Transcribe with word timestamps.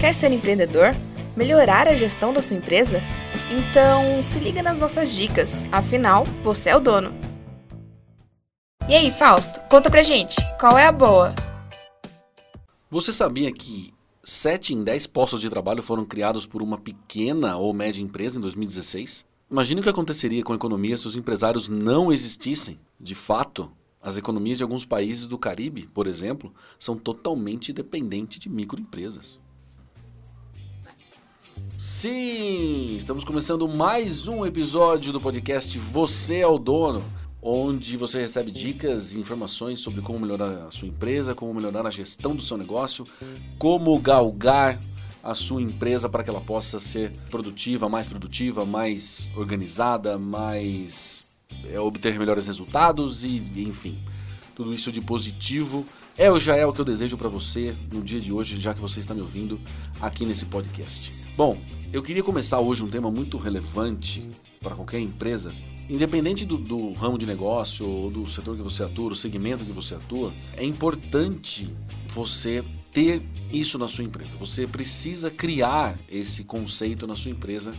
Quer 0.00 0.14
ser 0.14 0.30
empreendedor? 0.30 0.94
Melhorar 1.36 1.88
a 1.88 1.94
gestão 1.94 2.32
da 2.32 2.40
sua 2.40 2.56
empresa? 2.56 3.02
Então 3.50 4.22
se 4.22 4.38
liga 4.38 4.62
nas 4.62 4.78
nossas 4.78 5.12
dicas, 5.12 5.66
afinal, 5.72 6.22
você 6.40 6.70
é 6.70 6.76
o 6.76 6.80
dono. 6.80 7.12
E 8.88 8.94
aí, 8.94 9.10
Fausto, 9.10 9.58
conta 9.68 9.90
pra 9.90 10.04
gente, 10.04 10.36
qual 10.60 10.78
é 10.78 10.86
a 10.86 10.92
boa? 10.92 11.34
Você 12.88 13.12
sabia 13.12 13.52
que 13.52 13.92
7 14.22 14.72
em 14.72 14.84
10 14.84 15.08
postos 15.08 15.40
de 15.40 15.50
trabalho 15.50 15.82
foram 15.82 16.04
criados 16.04 16.46
por 16.46 16.62
uma 16.62 16.78
pequena 16.78 17.56
ou 17.56 17.74
média 17.74 18.00
empresa 18.00 18.38
em 18.38 18.42
2016? 18.42 19.26
Imagine 19.50 19.80
o 19.80 19.82
que 19.82 19.90
aconteceria 19.90 20.44
com 20.44 20.52
a 20.52 20.56
economia 20.56 20.96
se 20.96 21.08
os 21.08 21.16
empresários 21.16 21.68
não 21.68 22.12
existissem. 22.12 22.78
De 23.00 23.16
fato, 23.16 23.68
as 24.00 24.16
economias 24.16 24.58
de 24.58 24.62
alguns 24.62 24.84
países 24.84 25.26
do 25.26 25.36
Caribe, 25.36 25.88
por 25.92 26.06
exemplo, 26.06 26.54
são 26.78 26.96
totalmente 26.96 27.72
dependentes 27.72 28.38
de 28.38 28.48
microempresas. 28.48 29.40
Sim, 31.78 32.96
estamos 32.96 33.24
começando 33.24 33.68
mais 33.68 34.26
um 34.28 34.44
episódio 34.44 35.12
do 35.12 35.20
podcast 35.20 35.78
Você 35.78 36.38
é 36.38 36.46
o 36.46 36.58
Dono, 36.58 37.04
onde 37.40 37.96
você 37.96 38.20
recebe 38.20 38.50
dicas 38.50 39.14
e 39.14 39.18
informações 39.18 39.80
sobre 39.80 40.02
como 40.02 40.20
melhorar 40.20 40.66
a 40.66 40.70
sua 40.70 40.88
empresa, 40.88 41.34
como 41.34 41.54
melhorar 41.54 41.86
a 41.86 41.90
gestão 41.90 42.34
do 42.34 42.42
seu 42.42 42.56
negócio, 42.56 43.06
como 43.58 43.98
galgar 43.98 44.80
a 45.22 45.34
sua 45.34 45.62
empresa 45.62 46.08
para 46.08 46.24
que 46.24 46.30
ela 46.30 46.40
possa 46.40 46.80
ser 46.80 47.12
produtiva, 47.30 47.88
mais 47.88 48.08
produtiva, 48.08 48.64
mais 48.64 49.28
organizada, 49.36 50.18
mais 50.18 51.26
é, 51.70 51.78
obter 51.78 52.18
melhores 52.18 52.46
resultados 52.46 53.24
e, 53.24 53.36
enfim, 53.56 53.98
tudo 54.54 54.74
isso 54.74 54.90
de 54.90 55.00
positivo 55.00 55.86
é 56.16 56.30
ou 56.30 56.40
já 56.40 56.56
é 56.56 56.66
o 56.66 56.72
que 56.72 56.80
eu 56.80 56.84
desejo 56.84 57.16
para 57.16 57.28
você 57.28 57.76
no 57.92 58.02
dia 58.02 58.20
de 58.20 58.32
hoje, 58.32 58.60
já 58.60 58.74
que 58.74 58.80
você 58.80 58.98
está 59.00 59.14
me 59.14 59.20
ouvindo 59.20 59.60
aqui 60.00 60.26
nesse 60.26 60.44
podcast. 60.46 61.27
Bom, 61.38 61.56
eu 61.92 62.02
queria 62.02 62.24
começar 62.24 62.58
hoje 62.58 62.82
um 62.82 62.88
tema 62.88 63.12
muito 63.12 63.38
relevante 63.38 64.28
para 64.58 64.74
qualquer 64.74 64.98
empresa, 64.98 65.52
independente 65.88 66.44
do, 66.44 66.56
do, 66.56 66.92
ramo 66.94 67.16
de 67.16 67.24
negócio 67.26 67.88
ou 67.88 68.10
do 68.10 68.26
setor 68.26 68.56
que 68.56 68.62
você 68.64 68.82
atua, 68.82 69.10
do 69.10 69.14
segmento 69.14 69.64
que 69.64 69.70
você 69.70 69.94
atua, 69.94 70.32
é 70.56 70.64
importante 70.64 71.72
você 72.08 72.64
ter 72.92 73.22
isso 73.52 73.78
na 73.78 73.86
sua 73.86 74.02
empresa. 74.02 74.30
Você 74.40 74.66
precisa 74.66 75.30
criar 75.30 75.96
esse 76.10 76.42
conceito 76.42 77.06
na 77.06 77.14
sua 77.14 77.30
empresa 77.30 77.72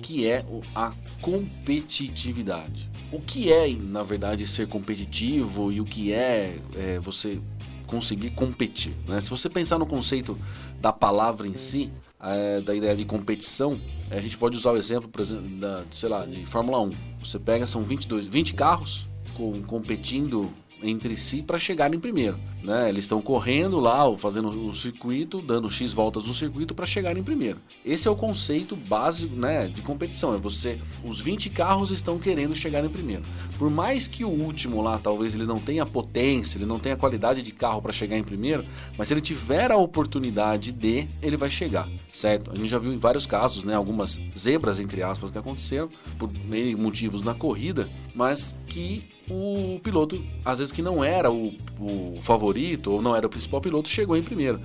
que 0.00 0.26
é 0.26 0.42
a 0.74 0.94
competitividade. 1.20 2.90
O 3.12 3.20
que 3.20 3.52
é, 3.52 3.68
na 3.74 4.02
verdade, 4.02 4.46
ser 4.46 4.68
competitivo 4.68 5.70
e 5.70 5.82
o 5.82 5.84
que 5.84 6.14
é, 6.14 6.58
é 6.74 6.98
você 6.98 7.38
conseguir 7.86 8.30
competir? 8.30 8.96
Né? 9.06 9.20
Se 9.20 9.28
você 9.28 9.50
pensar 9.50 9.78
no 9.78 9.84
conceito 9.84 10.38
da 10.80 10.94
palavra 10.94 11.46
em 11.46 11.52
si, 11.54 11.92
é, 12.22 12.60
da 12.60 12.74
ideia 12.74 12.94
de 12.94 13.04
competição, 13.04 13.78
a 14.10 14.20
gente 14.20 14.38
pode 14.38 14.56
usar 14.56 14.72
o 14.72 14.76
exemplo, 14.76 15.08
por 15.08 15.20
exemplo, 15.20 15.48
da, 15.58 15.82
sei 15.90 16.08
lá, 16.08 16.24
de 16.24 16.46
Fórmula 16.46 16.80
1. 16.80 16.92
Você 17.20 17.38
pega, 17.38 17.66
são 17.66 17.82
22, 17.82 18.26
20 18.26 18.54
carros 18.54 19.06
com, 19.34 19.60
competindo 19.62 20.52
entre 20.82 21.16
si 21.16 21.42
para 21.42 21.58
chegar 21.58 21.92
em 21.94 21.98
primeiro. 21.98 22.38
Né? 22.62 22.88
Eles 22.88 23.04
estão 23.04 23.20
correndo 23.20 23.80
lá, 23.80 24.00
fazendo 24.16 24.48
o 24.48 24.74
circuito, 24.74 25.40
dando 25.40 25.70
X 25.70 25.92
voltas 25.92 26.24
no 26.24 26.34
circuito 26.34 26.74
para 26.74 26.86
chegar 26.86 27.16
em 27.16 27.22
primeiro. 27.22 27.58
Esse 27.84 28.06
é 28.06 28.10
o 28.10 28.16
conceito 28.16 28.76
básico 28.76 29.34
né, 29.34 29.66
de 29.66 29.82
competição. 29.82 30.34
É 30.34 30.38
você, 30.38 30.78
os 31.04 31.20
20 31.20 31.50
carros 31.50 31.90
estão 31.90 32.18
querendo 32.18 32.54
chegar 32.54 32.84
em 32.84 32.88
primeiro. 32.88 33.22
Por 33.58 33.70
mais 33.70 34.06
que 34.06 34.24
o 34.24 34.28
último 34.28 34.80
lá, 34.80 34.98
talvez 34.98 35.34
ele 35.34 35.44
não 35.44 35.58
tenha 35.58 35.84
potência, 35.84 36.58
ele 36.58 36.66
não 36.66 36.78
tenha 36.78 36.96
qualidade 36.96 37.42
de 37.42 37.52
carro 37.52 37.82
para 37.82 37.92
chegar 37.92 38.16
em 38.16 38.24
primeiro, 38.24 38.64
mas 38.96 39.08
se 39.08 39.14
ele 39.14 39.20
tiver 39.20 39.70
a 39.70 39.76
oportunidade 39.76 40.72
de, 40.72 41.08
ele 41.20 41.36
vai 41.36 41.50
chegar, 41.50 41.88
certo? 42.12 42.50
A 42.50 42.56
gente 42.56 42.68
já 42.68 42.78
viu 42.78 42.92
em 42.92 42.98
vários 42.98 43.26
casos, 43.26 43.64
né, 43.64 43.74
algumas 43.74 44.20
zebras 44.36 44.78
entre 44.78 45.02
aspas 45.02 45.30
que 45.30 45.38
aconteceram 45.38 45.88
por 46.18 46.30
meio 46.46 46.78
motivos 46.78 47.22
na 47.22 47.34
corrida, 47.34 47.88
mas 48.14 48.54
que 48.66 49.11
o 49.30 49.80
piloto, 49.82 50.22
às 50.44 50.58
vezes 50.58 50.72
que 50.72 50.82
não 50.82 51.02
era 51.02 51.30
o, 51.30 51.54
o 51.78 52.18
favorito 52.20 52.90
ou 52.90 53.02
não 53.02 53.14
era 53.14 53.26
o 53.26 53.30
principal 53.30 53.60
piloto, 53.60 53.88
chegou 53.88 54.16
em 54.16 54.22
primeiro. 54.22 54.60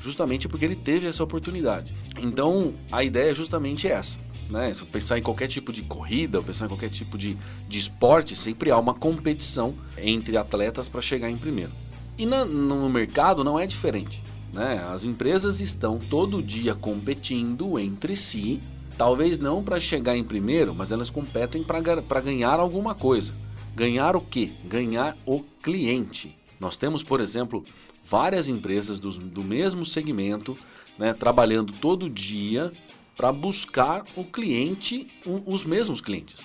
Justamente 0.00 0.48
porque 0.48 0.64
ele 0.64 0.76
teve 0.76 1.06
essa 1.06 1.22
oportunidade. 1.22 1.94
Então, 2.20 2.74
a 2.90 3.04
ideia 3.04 3.30
é 3.30 3.34
justamente 3.34 3.86
essa. 3.86 4.18
Né? 4.50 4.74
Se 4.74 4.84
pensar 4.84 5.18
em 5.18 5.22
qualquer 5.22 5.46
tipo 5.46 5.72
de 5.72 5.82
corrida, 5.82 6.42
pensar 6.42 6.66
em 6.66 6.68
qualquer 6.68 6.90
tipo 6.90 7.16
de, 7.16 7.36
de 7.68 7.78
esporte, 7.78 8.36
sempre 8.36 8.70
há 8.70 8.78
uma 8.78 8.94
competição 8.94 9.74
entre 9.96 10.36
atletas 10.36 10.88
para 10.88 11.00
chegar 11.00 11.30
em 11.30 11.36
primeiro. 11.36 11.70
E 12.18 12.26
na, 12.26 12.44
no 12.44 12.88
mercado 12.90 13.42
não 13.42 13.58
é 13.58 13.66
diferente. 13.66 14.22
Né? 14.52 14.84
As 14.92 15.04
empresas 15.04 15.60
estão 15.60 15.98
todo 15.98 16.42
dia 16.42 16.74
competindo 16.74 17.78
entre 17.78 18.14
si, 18.16 18.60
talvez 18.98 19.38
não 19.38 19.62
para 19.62 19.80
chegar 19.80 20.16
em 20.16 20.24
primeiro, 20.24 20.74
mas 20.74 20.92
elas 20.92 21.08
competem 21.08 21.64
para 21.64 22.20
ganhar 22.20 22.60
alguma 22.60 22.94
coisa. 22.94 23.32
Ganhar 23.74 24.16
o 24.16 24.20
quê? 24.20 24.50
Ganhar 24.64 25.16
o 25.26 25.40
cliente. 25.62 26.36
Nós 26.60 26.76
temos, 26.76 27.02
por 27.02 27.20
exemplo, 27.20 27.64
várias 28.04 28.48
empresas 28.48 29.00
do, 29.00 29.10
do 29.10 29.42
mesmo 29.42 29.84
segmento 29.84 30.56
né, 30.98 31.12
trabalhando 31.12 31.72
todo 31.72 32.10
dia 32.10 32.72
para 33.16 33.32
buscar 33.32 34.04
o 34.16 34.24
cliente, 34.24 35.06
os 35.46 35.64
mesmos 35.64 36.00
clientes. 36.00 36.44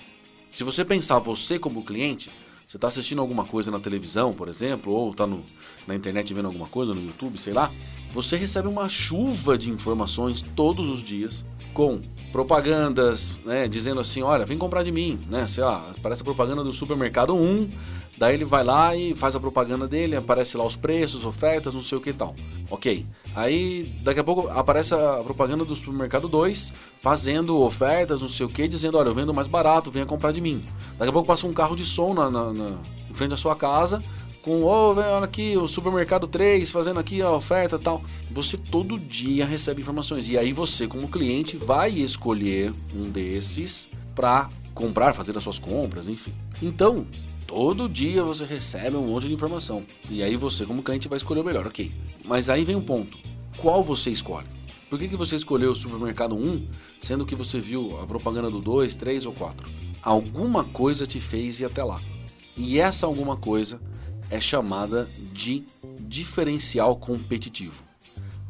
Se 0.52 0.64
você 0.64 0.84
pensar 0.84 1.18
você 1.18 1.58
como 1.58 1.84
cliente, 1.84 2.30
você 2.66 2.76
está 2.76 2.88
assistindo 2.88 3.20
alguma 3.20 3.44
coisa 3.44 3.70
na 3.70 3.80
televisão, 3.80 4.32
por 4.32 4.48
exemplo, 4.48 4.92
ou 4.92 5.10
está 5.10 5.26
na 5.86 5.94
internet 5.94 6.32
vendo 6.34 6.46
alguma 6.46 6.66
coisa 6.66 6.94
no 6.94 7.04
YouTube, 7.04 7.38
sei 7.38 7.52
lá, 7.52 7.70
você 8.12 8.36
recebe 8.36 8.68
uma 8.68 8.88
chuva 8.88 9.56
de 9.56 9.70
informações 9.70 10.42
todos 10.54 10.88
os 10.88 11.02
dias 11.02 11.44
com 11.72 12.00
propagandas, 12.32 13.38
né, 13.44 13.68
dizendo 13.68 14.00
assim, 14.00 14.22
olha, 14.22 14.44
vem 14.44 14.58
comprar 14.58 14.82
de 14.82 14.90
mim, 14.90 15.18
né? 15.30 15.46
Sei 15.46 15.62
lá, 15.62 15.90
aparece 15.96 16.22
a 16.22 16.24
propaganda 16.24 16.62
do 16.62 16.72
supermercado 16.72 17.34
1, 17.34 17.70
daí 18.18 18.34
ele 18.34 18.44
vai 18.44 18.64
lá 18.64 18.94
e 18.96 19.14
faz 19.14 19.34
a 19.36 19.40
propaganda 19.40 19.86
dele, 19.86 20.16
aparece 20.16 20.56
lá 20.56 20.66
os 20.66 20.76
preços, 20.76 21.24
ofertas, 21.24 21.74
não 21.74 21.82
sei 21.82 21.96
o 21.96 22.00
que 22.00 22.10
e 22.10 22.14
tal. 22.14 22.34
Ok. 22.70 23.06
Aí 23.34 23.84
daqui 24.02 24.20
a 24.20 24.24
pouco 24.24 24.48
aparece 24.48 24.94
a 24.94 25.22
propaganda 25.22 25.64
do 25.64 25.76
supermercado 25.76 26.28
2, 26.28 26.72
fazendo 27.00 27.58
ofertas, 27.60 28.20
não 28.20 28.28
sei 28.28 28.44
o 28.44 28.48
que, 28.48 28.66
dizendo, 28.66 28.98
olha, 28.98 29.08
eu 29.08 29.14
vendo 29.14 29.32
mais 29.32 29.48
barato, 29.48 29.90
venha 29.90 30.04
comprar 30.04 30.32
de 30.32 30.40
mim. 30.40 30.62
Daqui 30.98 31.10
a 31.10 31.12
pouco 31.12 31.28
passa 31.28 31.46
um 31.46 31.52
carro 31.52 31.76
de 31.76 31.84
som 31.84 32.12
na, 32.12 32.30
na, 32.30 32.52
na 32.52 32.78
em 33.08 33.14
frente 33.14 33.34
à 33.34 33.36
sua 33.36 33.54
casa, 33.54 34.02
com, 34.42 34.62
oh, 34.62 34.94
olha 34.94 35.24
aqui, 35.24 35.56
o 35.56 35.66
supermercado 35.66 36.26
3 36.26 36.70
fazendo 36.70 37.00
aqui 37.00 37.20
a 37.20 37.30
oferta 37.30 37.76
e 37.76 37.78
tal. 37.78 38.02
Você 38.30 38.56
todo 38.56 38.98
dia 38.98 39.44
recebe 39.44 39.82
informações. 39.82 40.28
E 40.28 40.38
aí 40.38 40.52
você, 40.52 40.86
como 40.86 41.08
cliente, 41.08 41.56
vai 41.56 41.90
escolher 41.90 42.72
um 42.94 43.10
desses 43.10 43.88
para 44.14 44.48
comprar, 44.74 45.12
fazer 45.12 45.36
as 45.36 45.42
suas 45.42 45.58
compras, 45.58 46.08
enfim. 46.08 46.32
Então, 46.62 47.06
todo 47.46 47.88
dia 47.88 48.22
você 48.22 48.44
recebe 48.44 48.96
um 48.96 49.06
monte 49.06 49.28
de 49.28 49.34
informação. 49.34 49.82
E 50.08 50.22
aí 50.22 50.36
você, 50.36 50.64
como 50.64 50.82
cliente, 50.82 51.08
vai 51.08 51.16
escolher 51.16 51.40
o 51.40 51.44
melhor, 51.44 51.66
ok. 51.66 51.92
Mas 52.24 52.48
aí 52.48 52.64
vem 52.64 52.76
um 52.76 52.82
ponto. 52.82 53.18
Qual 53.56 53.82
você 53.82 54.10
escolhe? 54.10 54.46
Por 54.88 54.98
que, 54.98 55.08
que 55.08 55.16
você 55.16 55.36
escolheu 55.36 55.72
o 55.72 55.76
supermercado 55.76 56.34
1, 56.34 56.66
sendo 57.00 57.26
que 57.26 57.34
você 57.34 57.60
viu 57.60 58.00
a 58.00 58.06
propaganda 58.06 58.50
do 58.50 58.60
2, 58.60 58.94
3 58.96 59.26
ou 59.26 59.32
4? 59.34 59.68
Alguma 60.02 60.64
coisa 60.64 61.06
te 61.06 61.20
fez 61.20 61.60
ir 61.60 61.66
até 61.66 61.84
lá. 61.84 62.00
E 62.56 62.80
essa 62.80 63.06
alguma 63.06 63.36
coisa 63.36 63.80
é 64.30 64.40
chamada 64.40 65.08
de 65.32 65.64
diferencial 66.00 66.96
competitivo. 66.96 67.82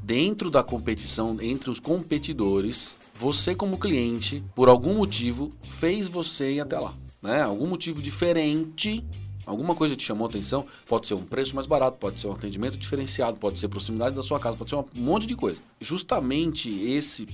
Dentro 0.03 0.51
da 0.51 0.63
competição 0.63 1.37
entre 1.41 1.71
os 1.71 1.79
competidores, 1.81 2.97
você 3.15 3.55
como 3.55 3.79
cliente, 3.79 4.43
por 4.55 4.69
algum 4.69 4.95
motivo, 4.95 5.53
fez 5.69 6.09
você 6.09 6.55
ir 6.55 6.61
até 6.61 6.79
lá. 6.79 6.95
Né? 7.21 7.43
Algum 7.43 7.67
motivo 7.67 8.01
diferente, 8.01 9.05
alguma 9.45 9.75
coisa 9.75 9.97
te 9.97 10.05
chamou 10.05 10.27
atenção, 10.27 10.67
pode 10.87 11.07
ser 11.07 11.15
um 11.15 11.25
preço 11.25 11.55
mais 11.55 11.67
barato, 11.67 11.99
pode 11.99 12.21
ser 12.21 12.29
um 12.29 12.33
atendimento 12.33 12.79
diferenciado, 12.79 13.39
pode 13.39 13.59
ser 13.59 13.69
proximidade 13.69 14.15
da 14.15 14.23
sua 14.23 14.39
casa, 14.39 14.57
pode 14.57 14.71
ser 14.71 14.77
um 14.77 14.85
monte 14.95 15.27
de 15.27 15.35
coisa. 15.35 15.59
Justamente 15.81 16.71
esse, 16.71 17.29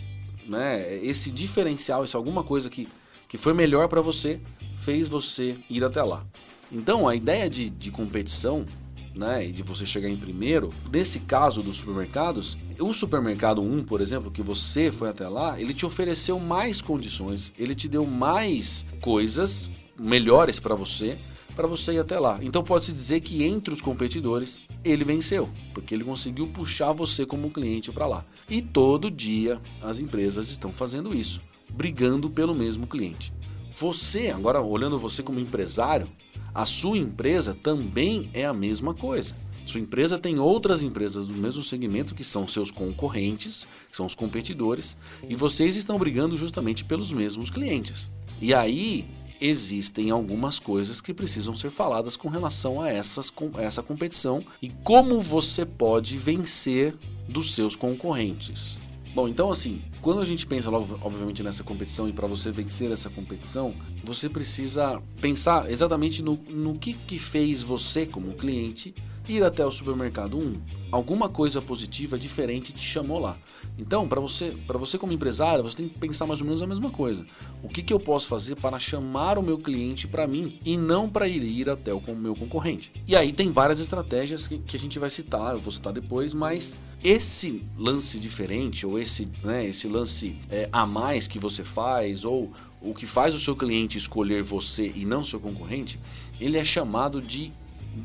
né, 0.47 0.97
esse 1.05 1.31
diferencial, 1.31 2.03
essa 2.03 2.19
alguma 2.19 2.43
coisa 2.43 2.71
que, 2.71 2.89
que 3.29 3.39
foi 3.39 3.53
melhor 3.53 3.89
para 3.89 4.01
você, 4.01 4.41
fez 4.77 5.07
você 5.07 5.57
ir 5.69 5.85
até 5.85 6.03
lá. 6.03 6.27
Então, 6.75 7.07
a 7.07 7.15
ideia 7.15 7.49
de, 7.49 7.71
de 7.71 7.93
competição 7.93 8.67
né, 9.15 9.47
e 9.47 9.53
de 9.53 9.63
você 9.63 9.87
chegar 9.87 10.09
em 10.09 10.17
primeiro, 10.17 10.71
nesse 10.93 11.21
caso 11.21 11.63
dos 11.63 11.77
supermercados, 11.77 12.59
o 12.81 12.93
supermercado 12.93 13.63
1, 13.63 13.85
por 13.85 14.01
exemplo, 14.01 14.29
que 14.29 14.43
você 14.43 14.91
foi 14.91 15.09
até 15.09 15.29
lá, 15.29 15.61
ele 15.61 15.73
te 15.73 15.87
ofereceu 15.87 16.39
mais 16.41 16.83
condições, 16.83 17.53
ele 17.57 17.77
te 17.77 17.89
deu 17.89 18.05
mais 18.05 18.85
coisas 19.01 19.71
melhores 19.97 20.59
para 20.59 20.75
você, 20.75 21.17
para 21.55 21.69
você 21.69 21.93
ir 21.93 22.01
até 22.01 22.19
lá. 22.19 22.41
Então 22.43 22.65
pode-se 22.65 22.93
dizer 22.93 23.21
que 23.21 23.45
entre 23.45 23.73
os 23.73 23.81
competidores, 23.81 24.59
ele 24.83 25.05
venceu, 25.05 25.49
porque 25.73 25.95
ele 25.95 26.03
conseguiu 26.03 26.49
puxar 26.49 26.91
você 26.91 27.25
como 27.25 27.51
cliente 27.51 27.93
para 27.93 28.09
lá. 28.09 28.25
E 28.51 28.61
todo 28.61 29.13
dia 29.13 29.61
as 29.81 30.01
empresas 30.01 30.51
estão 30.51 30.73
fazendo 30.73 31.15
isso, 31.15 31.41
brigando 31.71 32.29
pelo 32.29 32.53
mesmo 32.53 32.89
cliente. 32.89 33.33
Você, 33.77 34.29
agora 34.29 34.61
olhando 34.61 34.99
você 34.99 35.23
como 35.23 35.41
empresário, 35.41 36.07
a 36.55 36.65
sua 36.65 36.97
empresa 36.97 37.57
também 37.61 38.31
é 38.33 38.45
a 38.45 38.55
mesma 38.55 38.95
coisa. 38.95 39.35
Sua 39.67 39.81
empresa 39.81 40.19
tem 40.19 40.39
outras 40.39 40.83
empresas 40.83 41.27
do 41.27 41.35
mesmo 41.35 41.63
segmento 41.63 42.15
que 42.15 42.23
são 42.23 42.47
seus 42.47 42.71
concorrentes, 42.71 43.67
que 43.91 43.97
são 43.97 44.07
os 44.07 44.15
competidores, 44.15 44.97
e 45.29 45.35
vocês 45.35 45.75
estão 45.75 45.99
brigando 45.99 46.37
justamente 46.37 46.85
pelos 46.85 47.11
mesmos 47.11 47.51
clientes. 47.51 48.09
E 48.41 48.53
aí 48.53 49.07
existem 49.41 50.11
algumas 50.11 50.59
coisas 50.59 51.01
que 51.01 51.13
precisam 51.13 51.57
ser 51.57 51.71
faladas 51.71 52.17
com 52.17 52.29
relação 52.29 52.81
a 52.81 52.89
essas, 52.89 53.33
a 53.57 53.63
essa 53.63 53.83
competição 53.83 54.43
e 54.63 54.69
como 54.69 55.21
você 55.21 55.67
pode 55.67 56.17
vencer 56.17 56.95
dos 57.29 57.55
seus 57.55 57.75
concorrentes. 57.75 58.79
Bom, 59.15 59.29
então 59.29 59.49
assim, 59.49 59.81
quando 60.03 60.21
a 60.21 60.25
gente 60.25 60.45
pensa 60.45 60.69
obviamente, 60.71 61.41
nessa 61.41 61.63
competição 61.63 62.09
e 62.09 62.13
para 62.13 62.27
você 62.27 62.51
vencer 62.51 62.91
essa 62.91 63.09
competição, 63.09 63.73
você 64.03 64.29
precisa 64.29 65.01
pensar 65.21 65.71
exatamente 65.71 66.21
no, 66.21 66.35
no 66.51 66.75
que, 66.77 66.95
que 66.95 67.17
fez 67.17 67.63
você, 67.63 68.07
como 68.07 68.35
cliente, 68.35 68.93
ir 69.29 69.43
até 69.43 69.65
o 69.65 69.71
supermercado 69.71 70.39
1, 70.39 70.61
alguma 70.91 71.29
coisa 71.29 71.63
positiva 71.63 72.19
diferente 72.19 72.73
te 72.73 72.81
chamou 72.81 73.19
lá. 73.19 73.37
Então, 73.79 74.07
para 74.07 74.21
você, 74.21 74.55
para 74.67 74.79
você 74.79 74.97
como 74.97 75.13
empresário, 75.13 75.65
você 75.65 75.79
tem 75.79 75.89
que 75.89 75.99
pensar 75.99 76.27
mais 76.27 76.41
ou 76.41 76.47
menos 76.47 76.63
a 76.63 76.67
mesma 76.67 76.91
coisa. 76.91 77.27
O 77.63 77.69
que, 77.69 77.83
que 77.83 77.93
eu 77.93 77.99
posso 77.99 78.29
fazer 78.29 78.55
para 78.57 78.79
chamar 78.79 79.39
o 79.39 79.43
meu 79.43 79.59
cliente 79.59 80.07
para 80.07 80.27
mim 80.27 80.59
e 80.65 80.77
não 80.77 81.09
para 81.09 81.27
ir, 81.27 81.43
ir 81.43 81.69
até 81.69 81.93
o 81.93 82.01
meu 82.15 82.35
concorrente? 82.35 82.93
E 83.07 83.17
aí 83.17 83.33
tem 83.33 83.51
várias 83.51 83.81
estratégias 83.81 84.47
que, 84.47 84.59
que 84.59 84.77
a 84.77 84.81
gente 84.81 84.99
vai 84.99 85.11
citar, 85.11 85.55
eu 85.55 85.61
vou 85.61 85.73
citar 85.73 85.93
depois, 85.93 86.33
mas 86.33 86.77
esse 87.03 87.63
lance 87.77 88.19
diferente 88.19 88.87
ou 88.87 88.99
esse, 88.99 89.29
né, 89.43 89.67
esse 89.67 89.89
lance 89.89 90.39
é, 90.49 90.69
a 90.73 90.87
mais 90.87 91.27
que 91.27 91.39
você 91.39 91.65
faz 91.65 92.25
ou 92.25 92.53
o 92.81 92.95
que 92.95 93.07
faz 93.07 93.35
o 93.35 93.41
seu 93.41 93.57
cliente 93.57 93.97
escolher 93.97 94.43
você 94.43 94.93
e 94.95 95.05
não 95.05 95.25
seu 95.25 95.41
concorrente, 95.41 95.99
ele 96.41 96.59
é 96.59 96.65
chamado 96.65 97.21
de 97.21 97.51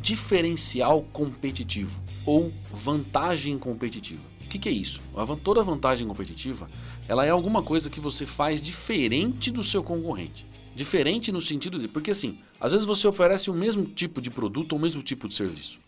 diferencial 0.01 1.01
competitivo 1.13 2.01
ou 2.25 2.51
vantagem 2.71 3.57
competitiva. 3.57 4.21
O 4.45 4.49
que, 4.49 4.59
que 4.59 4.69
é 4.69 4.71
isso? 4.71 5.01
Toda 5.43 5.61
vantagem 5.63 6.07
competitiva 6.07 6.69
ela 7.07 7.25
é 7.25 7.29
alguma 7.29 7.63
coisa 7.63 7.89
que 7.89 7.99
você 7.99 8.25
faz 8.25 8.61
diferente 8.61 9.49
do 9.49 9.63
seu 9.63 9.83
concorrente. 9.83 10.45
Diferente 10.75 11.31
no 11.31 11.41
sentido 11.41 11.79
de. 11.79 11.87
Porque 11.87 12.11
assim, 12.11 12.37
às 12.59 12.71
vezes 12.71 12.85
você 12.85 13.07
oferece 13.07 13.49
o 13.49 13.53
mesmo 13.53 13.83
tipo 13.83 14.21
de 14.21 14.29
produto 14.29 14.73
ou 14.73 14.77
o 14.77 14.81
mesmo 14.81 15.01
tipo 15.01 15.27
de 15.27 15.33
serviço. 15.33 15.79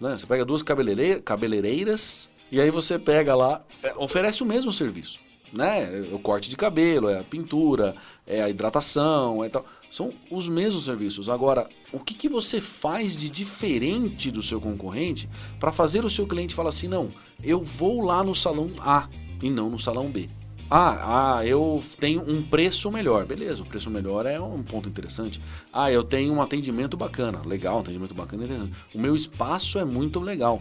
Né? 0.00 0.18
Você 0.18 0.26
pega 0.26 0.44
duas 0.44 0.62
cabeleireiras 0.62 2.28
e 2.50 2.60
aí 2.60 2.70
você 2.70 2.98
pega 2.98 3.34
lá, 3.34 3.64
é, 3.82 3.94
oferece 3.96 4.42
o 4.42 4.46
mesmo 4.46 4.72
serviço. 4.72 5.20
Né? 5.52 6.04
O 6.12 6.18
corte 6.18 6.50
de 6.50 6.56
cabelo, 6.56 7.08
é 7.08 7.20
a 7.20 7.22
pintura, 7.22 7.94
é 8.26 8.42
a 8.42 8.50
hidratação, 8.50 9.44
é 9.44 9.48
tal. 9.48 9.64
São 9.96 10.12
os 10.30 10.46
mesmos 10.46 10.84
serviços. 10.84 11.30
Agora, 11.30 11.66
o 11.90 11.98
que, 11.98 12.12
que 12.12 12.28
você 12.28 12.60
faz 12.60 13.16
de 13.16 13.30
diferente 13.30 14.30
do 14.30 14.42
seu 14.42 14.60
concorrente 14.60 15.26
para 15.58 15.72
fazer 15.72 16.04
o 16.04 16.10
seu 16.10 16.26
cliente 16.26 16.54
falar 16.54 16.68
assim: 16.68 16.86
não, 16.86 17.08
eu 17.42 17.62
vou 17.62 18.02
lá 18.02 18.22
no 18.22 18.34
salão 18.34 18.68
A 18.78 19.08
e 19.42 19.48
não 19.48 19.70
no 19.70 19.78
salão 19.78 20.10
B? 20.10 20.28
Ah, 20.70 21.38
ah, 21.38 21.46
eu 21.46 21.82
tenho 21.98 22.30
um 22.30 22.42
preço 22.42 22.92
melhor. 22.92 23.24
Beleza, 23.24 23.62
o 23.62 23.64
preço 23.64 23.88
melhor 23.88 24.26
é 24.26 24.38
um 24.38 24.62
ponto 24.62 24.86
interessante. 24.86 25.40
Ah, 25.72 25.90
eu 25.90 26.04
tenho 26.04 26.30
um 26.34 26.42
atendimento 26.42 26.94
bacana. 26.94 27.40
Legal, 27.46 27.78
um 27.78 27.80
atendimento 27.80 28.12
bacana. 28.12 28.68
O 28.94 28.98
meu 28.98 29.16
espaço 29.16 29.78
é 29.78 29.84
muito 29.86 30.20
legal. 30.20 30.60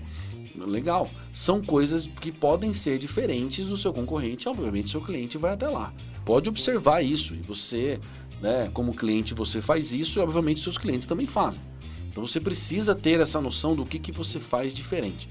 Legal. 0.55 1.09
São 1.33 1.61
coisas 1.61 2.05
que 2.21 2.31
podem 2.31 2.73
ser 2.73 2.97
diferentes 2.97 3.65
do 3.65 3.75
seu 3.75 3.91
concorrente. 3.91 4.47
Obviamente, 4.47 4.89
seu 4.89 5.01
cliente 5.01 5.37
vai 5.37 5.51
até 5.51 5.67
lá. 5.67 5.91
Pode 6.23 6.47
observar 6.47 7.03
isso 7.03 7.35
e 7.35 7.41
você 7.41 7.99
né? 8.41 8.69
Como 8.73 8.93
cliente 8.93 9.33
você 9.33 9.61
faz 9.61 9.91
isso 9.91 10.19
e 10.19 10.21
obviamente 10.21 10.61
seus 10.61 10.77
clientes 10.77 11.07
também 11.07 11.27
fazem. 11.27 11.61
Então 12.09 12.25
você 12.25 12.39
precisa 12.39 12.95
ter 12.95 13.19
essa 13.19 13.41
noção 13.41 13.75
do 13.75 13.85
que, 13.85 13.99
que 13.99 14.11
você 14.11 14.39
faz 14.39 14.73
diferente. 14.73 15.27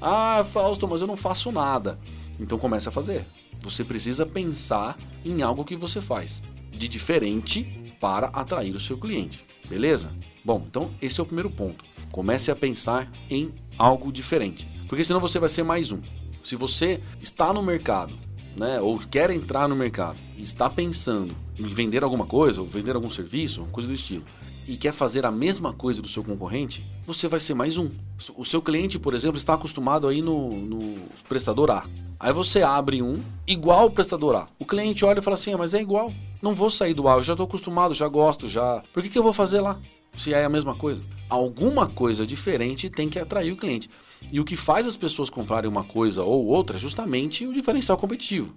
Ah, 0.00 0.44
Fausto, 0.44 0.86
mas 0.86 1.00
eu 1.00 1.06
não 1.06 1.16
faço 1.16 1.50
nada. 1.50 1.98
Então 2.38 2.58
comece 2.58 2.88
a 2.88 2.92
fazer. 2.92 3.24
Você 3.62 3.82
precisa 3.82 4.24
pensar 4.24 4.96
em 5.24 5.42
algo 5.42 5.64
que 5.64 5.74
você 5.74 6.00
faz 6.00 6.42
de 6.70 6.86
diferente 6.86 7.64
para 8.00 8.28
atrair 8.28 8.74
o 8.74 8.80
seu 8.80 8.96
cliente. 8.96 9.44
Beleza? 9.68 10.10
Bom, 10.44 10.62
então 10.68 10.90
esse 11.02 11.18
é 11.18 11.22
o 11.22 11.26
primeiro 11.26 11.50
ponto. 11.50 11.84
Comece 12.12 12.50
a 12.50 12.56
pensar 12.56 13.10
em 13.28 13.52
algo 13.76 14.12
diferente. 14.12 14.68
Porque 14.86 15.04
senão 15.04 15.20
você 15.20 15.38
vai 15.38 15.48
ser 15.48 15.62
mais 15.62 15.92
um. 15.92 16.00
Se 16.44 16.56
você 16.56 17.00
está 17.20 17.52
no 17.52 17.62
mercado 17.62 18.14
né, 18.58 18.80
ou 18.80 18.98
quer 18.98 19.30
entrar 19.30 19.68
no 19.68 19.76
mercado 19.76 20.16
e 20.36 20.42
está 20.42 20.68
pensando 20.68 21.34
em 21.58 21.68
vender 21.68 22.02
alguma 22.02 22.26
coisa, 22.26 22.60
ou 22.60 22.66
vender 22.66 22.94
algum 22.94 23.08
serviço, 23.08 23.64
coisa 23.70 23.88
do 23.88 23.94
estilo, 23.94 24.24
e 24.66 24.76
quer 24.76 24.92
fazer 24.92 25.24
a 25.24 25.30
mesma 25.30 25.72
coisa 25.72 26.02
do 26.02 26.08
seu 26.08 26.22
concorrente, 26.22 26.84
você 27.06 27.26
vai 27.26 27.40
ser 27.40 27.54
mais 27.54 27.78
um. 27.78 27.88
O 28.36 28.44
seu 28.44 28.60
cliente, 28.60 28.98
por 28.98 29.14
exemplo, 29.14 29.38
está 29.38 29.54
acostumado 29.54 30.06
aí 30.06 30.20
no, 30.20 30.50
no 30.50 30.96
prestador 31.26 31.70
A. 31.70 31.86
Aí 32.20 32.32
você 32.32 32.62
abre 32.62 33.00
um 33.00 33.22
igual 33.46 33.86
o 33.86 33.90
prestador 33.90 34.34
A. 34.34 34.48
O 34.58 34.66
cliente 34.66 35.04
olha 35.04 35.20
e 35.20 35.22
fala 35.22 35.34
assim: 35.34 35.54
ah, 35.54 35.58
mas 35.58 35.72
é 35.72 35.80
igual. 35.80 36.12
Não 36.42 36.54
vou 36.54 36.70
sair 36.70 36.92
do 36.92 37.08
A, 37.08 37.14
eu 37.14 37.22
já 37.22 37.32
estou 37.32 37.46
acostumado, 37.46 37.94
já 37.94 38.06
gosto, 38.08 38.48
já. 38.48 38.82
Por 38.92 39.02
que, 39.02 39.08
que 39.08 39.18
eu 39.18 39.22
vou 39.22 39.32
fazer 39.32 39.60
lá? 39.60 39.78
Se 40.16 40.34
é 40.34 40.44
a 40.44 40.48
mesma 40.48 40.74
coisa. 40.74 41.02
Alguma 41.30 41.86
coisa 41.86 42.26
diferente 42.26 42.90
tem 42.90 43.08
que 43.08 43.18
atrair 43.18 43.52
o 43.52 43.56
cliente. 43.56 43.88
E 44.30 44.40
o 44.40 44.44
que 44.44 44.56
faz 44.56 44.86
as 44.86 44.96
pessoas 44.96 45.30
comprarem 45.30 45.70
uma 45.70 45.84
coisa 45.84 46.22
ou 46.22 46.46
outra 46.46 46.76
é 46.76 46.80
justamente 46.80 47.46
o 47.46 47.52
diferencial 47.52 47.96
competitivo. 47.96 48.52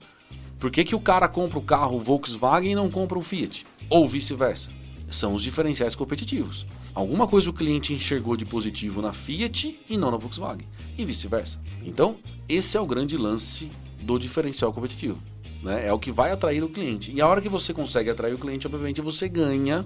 Por 0.60 0.70
que, 0.70 0.84
que 0.84 0.96
o 0.96 1.00
cara 1.00 1.28
compra 1.28 1.58
o 1.58 1.64
carro 1.64 2.00
Volkswagen 2.00 2.74
e 2.74 2.76
não 2.76 2.90
compra 2.90 3.18
um 3.18 3.24
Fiat? 3.24 3.66
Ou 3.90 4.08
vice-versa? 4.08 4.70
São 5.10 5.34
os 5.34 5.42
diferenciais 5.42 5.96
competitivos. 5.96 6.66
Alguma 6.94 7.28
coisa 7.28 7.50
o 7.50 7.54
cliente 7.54 7.94
enxergou 7.94 8.38
de 8.38 8.46
positivo 8.46 9.02
na 9.02 9.12
Fiat 9.12 9.80
e 9.90 9.98
não 9.98 10.12
na 10.12 10.18
Volkswagen. 10.18 10.68
E 10.98 11.04
vice-versa. 11.04 11.60
Então, 11.84 12.18
esse 12.48 12.78
é 12.78 12.80
o 12.80 12.86
grande 12.86 13.18
lance 13.18 13.72
do 14.02 14.20
diferencial 14.20 14.72
competitivo. 14.72 15.18
Né? 15.64 15.88
É 15.88 15.94
o 15.94 16.00
que 16.00 16.12
vai 16.12 16.32
atrair 16.32 16.64
o 16.64 16.70
cliente. 16.70 17.12
E 17.12 17.22
a 17.22 17.28
hora 17.28 17.42
que 17.42 17.50
você 17.50 17.74
consegue 17.74 18.10
atrair 18.10 18.34
o 18.34 18.38
cliente, 18.38 18.68
obviamente, 18.68 19.02
você 19.02 19.28
ganha 19.28 19.86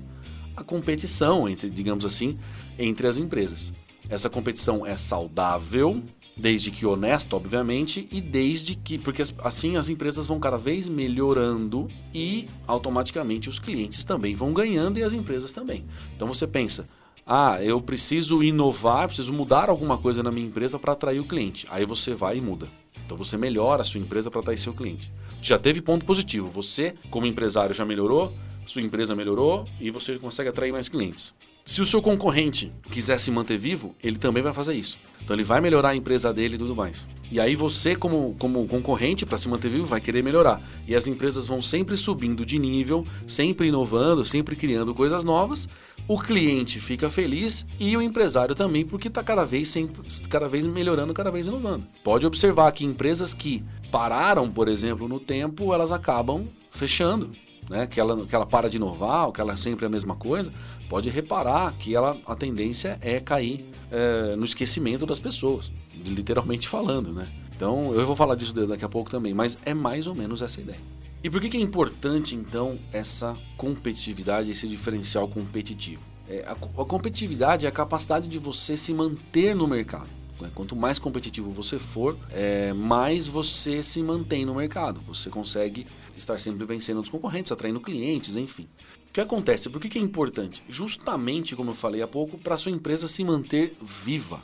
a 0.55 0.63
competição 0.63 1.47
entre, 1.47 1.69
digamos 1.69 2.05
assim, 2.05 2.37
entre 2.77 3.07
as 3.07 3.17
empresas. 3.17 3.73
Essa 4.09 4.29
competição 4.29 4.85
é 4.85 4.95
saudável, 4.95 6.01
desde 6.37 6.69
que 6.69 6.85
honesta, 6.85 7.35
obviamente, 7.35 8.07
e 8.11 8.21
desde 8.21 8.75
que. 8.75 8.97
Porque 8.97 9.23
assim 9.39 9.77
as 9.77 9.89
empresas 9.89 10.25
vão 10.25 10.39
cada 10.39 10.57
vez 10.57 10.87
melhorando 10.87 11.87
e 12.13 12.47
automaticamente 12.67 13.49
os 13.49 13.59
clientes 13.59 14.03
também 14.03 14.35
vão 14.35 14.53
ganhando 14.53 14.99
e 14.99 15.03
as 15.03 15.13
empresas 15.13 15.51
também. 15.51 15.85
Então 16.15 16.27
você 16.27 16.45
pensa. 16.45 16.87
Ah, 17.27 17.57
eu 17.59 17.81
preciso 17.81 18.43
inovar, 18.43 19.07
preciso 19.07 19.33
mudar 19.33 19.67
alguma 19.67 19.97
coisa 19.97 20.21
na 20.21 20.31
minha 20.31 20.45
empresa 20.45 20.77
para 20.77 20.93
atrair 20.93 21.19
o 21.19 21.25
cliente. 21.25 21.65
Aí 21.71 21.83
você 21.83 22.13
vai 22.13 22.37
e 22.37 22.41
muda. 22.41 22.67
Então 23.03 23.17
você 23.17 23.35
melhora 23.35 23.81
a 23.81 23.85
sua 23.85 23.99
empresa 23.99 24.29
para 24.29 24.41
atrair 24.41 24.59
seu 24.59 24.73
cliente. 24.73 25.11
Já 25.41 25.57
teve 25.57 25.81
ponto 25.81 26.05
positivo. 26.05 26.47
Você, 26.49 26.93
como 27.09 27.25
empresário, 27.25 27.73
já 27.73 27.83
melhorou, 27.83 28.31
sua 28.65 28.81
empresa 28.81 29.15
melhorou 29.15 29.65
e 29.79 29.91
você 29.91 30.17
consegue 30.17 30.49
atrair 30.49 30.71
mais 30.71 30.89
clientes. 30.89 31.33
Se 31.65 31.81
o 31.81 31.85
seu 31.85 32.01
concorrente 32.01 32.71
quiser 32.91 33.19
se 33.19 33.31
manter 33.31 33.57
vivo, 33.57 33.95
ele 34.03 34.17
também 34.17 34.43
vai 34.43 34.53
fazer 34.53 34.75
isso. 34.75 34.97
Então 35.23 35.35
ele 35.35 35.43
vai 35.43 35.59
melhorar 35.59 35.89
a 35.89 35.95
empresa 35.95 36.31
dele 36.31 36.55
e 36.55 36.57
tudo 36.59 36.75
mais. 36.75 37.07
E 37.31 37.39
aí 37.39 37.55
você, 37.55 37.95
como, 37.95 38.35
como 38.37 38.67
concorrente, 38.67 39.25
para 39.25 39.37
se 39.37 39.49
manter 39.49 39.69
vivo, 39.69 39.85
vai 39.85 39.99
querer 39.99 40.23
melhorar. 40.23 40.61
E 40.87 40.95
as 40.95 41.07
empresas 41.07 41.47
vão 41.47 41.61
sempre 41.61 41.97
subindo 41.97 42.45
de 42.45 42.59
nível, 42.59 43.05
sempre 43.27 43.69
inovando, 43.69 44.23
sempre 44.23 44.55
criando 44.55 44.93
coisas 44.93 45.23
novas. 45.23 45.67
O 46.07 46.19
cliente 46.19 46.79
fica 46.79 47.09
feliz 47.09 47.65
e 47.79 47.97
o 47.97 48.01
empresário 48.01 48.53
também, 48.53 48.85
porque 48.85 49.07
está 49.07 49.23
cada 49.23 49.43
vez 49.43 49.69
sempre, 49.69 50.03
cada 50.29 50.47
vez 50.47 50.67
melhorando, 50.67 51.15
cada 51.15 51.31
vez 51.31 51.47
inovando. 51.47 51.83
Pode 52.03 52.27
observar 52.27 52.71
que 52.71 52.85
empresas 52.85 53.33
que 53.33 53.63
pararam, 53.91 54.47
por 54.51 54.67
exemplo, 54.67 55.07
no 55.07 55.19
tempo, 55.19 55.73
elas 55.73 55.91
acabam 55.91 56.45
fechando 56.69 57.31
né, 57.69 57.87
que, 57.87 57.99
ela, 57.99 58.25
que 58.25 58.35
ela 58.35 58.45
para 58.45 58.69
de 58.69 58.77
inovar, 58.77 59.31
que 59.31 59.41
ela 59.41 59.53
é 59.53 59.57
sempre 59.57 59.85
a 59.85 59.89
mesma 59.89 60.15
coisa, 60.15 60.51
pode 60.89 61.09
reparar 61.09 61.73
que 61.73 61.95
ela, 61.95 62.17
a 62.25 62.35
tendência 62.35 62.97
é 63.01 63.19
cair 63.19 63.69
é, 63.91 64.35
no 64.35 64.45
esquecimento 64.45 65.05
das 65.05 65.19
pessoas, 65.19 65.71
literalmente 66.05 66.67
falando, 66.67 67.11
né? 67.11 67.27
Então, 67.55 67.93
eu 67.93 68.05
vou 68.05 68.15
falar 68.15 68.35
disso 68.35 68.53
daqui 68.67 68.83
a 68.83 68.89
pouco 68.89 69.09
também, 69.09 69.33
mas 69.33 69.57
é 69.65 69.73
mais 69.73 70.07
ou 70.07 70.13
menos 70.13 70.41
essa 70.41 70.59
ideia. 70.59 70.79
E 71.23 71.29
por 71.29 71.41
que, 71.41 71.49
que 71.49 71.57
é 71.57 71.59
importante, 71.59 72.35
então, 72.35 72.77
essa 72.91 73.35
competitividade, 73.57 74.51
esse 74.51 74.67
diferencial 74.67 75.27
competitivo? 75.27 76.03
É, 76.29 76.45
a, 76.45 76.51
a 76.51 76.85
competitividade 76.85 77.65
é 77.65 77.69
a 77.69 77.71
capacidade 77.71 78.27
de 78.27 78.37
você 78.37 78.75
se 78.75 78.93
manter 78.93 79.55
no 79.55 79.67
mercado. 79.67 80.09
Né? 80.39 80.51
Quanto 80.53 80.75
mais 80.75 80.99
competitivo 80.99 81.49
você 81.51 81.79
for, 81.79 82.17
é, 82.31 82.73
mais 82.73 83.27
você 83.27 83.81
se 83.81 84.01
mantém 84.01 84.45
no 84.45 84.55
mercado. 84.55 84.99
Você 85.01 85.29
consegue 85.29 85.87
estar 86.17 86.39
sempre 86.39 86.65
vencendo 86.65 87.01
os 87.01 87.09
concorrentes, 87.09 87.51
atraindo 87.51 87.79
clientes, 87.79 88.35
enfim. 88.35 88.67
O 89.09 89.13
que 89.13 89.21
acontece? 89.21 89.69
Por 89.69 89.79
que, 89.79 89.89
que 89.89 89.97
é 89.97 90.01
importante? 90.01 90.61
Justamente, 90.67 91.55
como 91.55 91.71
eu 91.71 91.75
falei 91.75 92.01
há 92.01 92.07
pouco, 92.07 92.37
para 92.37 92.57
sua 92.57 92.71
empresa 92.71 93.07
se 93.07 93.23
manter 93.23 93.75
viva. 93.81 94.41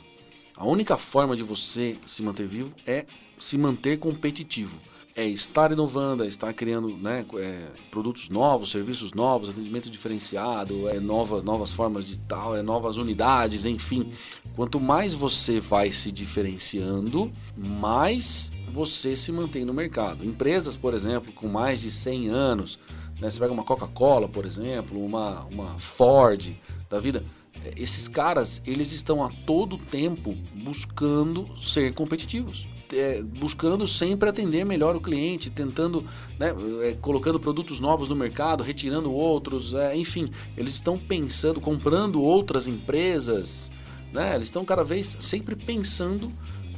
A 0.56 0.66
única 0.66 0.96
forma 0.96 1.36
de 1.36 1.42
você 1.42 1.96
se 2.06 2.22
manter 2.22 2.46
vivo 2.46 2.74
é 2.86 3.04
se 3.38 3.58
manter 3.58 3.98
competitivo. 3.98 4.78
É 5.14 5.26
estar 5.26 5.70
inovando, 5.72 6.24
é 6.24 6.26
estar 6.26 6.52
criando 6.54 6.88
né, 6.96 7.24
é, 7.34 7.66
produtos 7.90 8.30
novos, 8.30 8.70
serviços 8.70 9.12
novos, 9.12 9.50
atendimento 9.50 9.90
diferenciado, 9.90 10.88
é 10.88 10.98
nova, 10.98 11.42
novas 11.42 11.72
formas 11.72 12.06
de 12.06 12.16
tal, 12.16 12.56
é 12.56 12.62
novas 12.62 12.96
unidades, 12.96 13.64
enfim. 13.64 14.10
Quanto 14.56 14.80
mais 14.80 15.12
você 15.12 15.60
vai 15.60 15.92
se 15.92 16.10
diferenciando, 16.10 17.30
mais 17.56 18.50
você 18.72 19.14
se 19.14 19.30
mantém 19.30 19.64
no 19.64 19.74
mercado. 19.74 20.24
Empresas, 20.24 20.76
por 20.76 20.94
exemplo, 20.94 21.30
com 21.32 21.46
mais 21.46 21.82
de 21.82 21.90
100 21.90 22.28
anos, 22.28 22.78
né, 23.20 23.30
você 23.30 23.38
pega 23.38 23.52
uma 23.52 23.64
Coca-Cola, 23.64 24.28
por 24.28 24.46
exemplo, 24.46 25.04
uma, 25.04 25.44
uma 25.52 25.78
Ford 25.78 26.52
da 26.88 26.98
vida, 26.98 27.22
é, 27.62 27.74
esses 27.76 28.08
caras, 28.08 28.62
eles 28.66 28.92
estão 28.92 29.22
a 29.22 29.30
todo 29.44 29.76
tempo 29.76 30.34
buscando 30.54 31.46
ser 31.62 31.92
competitivos 31.92 32.71
é, 32.92 33.22
buscando 33.22 33.86
sempre 33.86 34.28
atender 34.28 34.64
melhor 34.64 34.94
o 34.94 35.00
cliente, 35.00 35.50
tentando, 35.50 36.04
né, 36.38 36.54
é, 36.82 36.92
colocando 37.00 37.40
produtos 37.40 37.80
novos 37.80 38.08
no 38.08 38.14
mercado, 38.14 38.62
retirando 38.62 39.12
outros, 39.12 39.74
é, 39.74 39.96
enfim, 39.96 40.30
eles 40.56 40.74
estão 40.74 40.98
pensando, 40.98 41.60
comprando 41.60 42.22
outras 42.22 42.68
empresas, 42.68 43.70
né, 44.12 44.34
eles 44.34 44.48
estão 44.48 44.64
cada 44.64 44.84
vez 44.84 45.16
sempre 45.20 45.56
pensando 45.56 46.30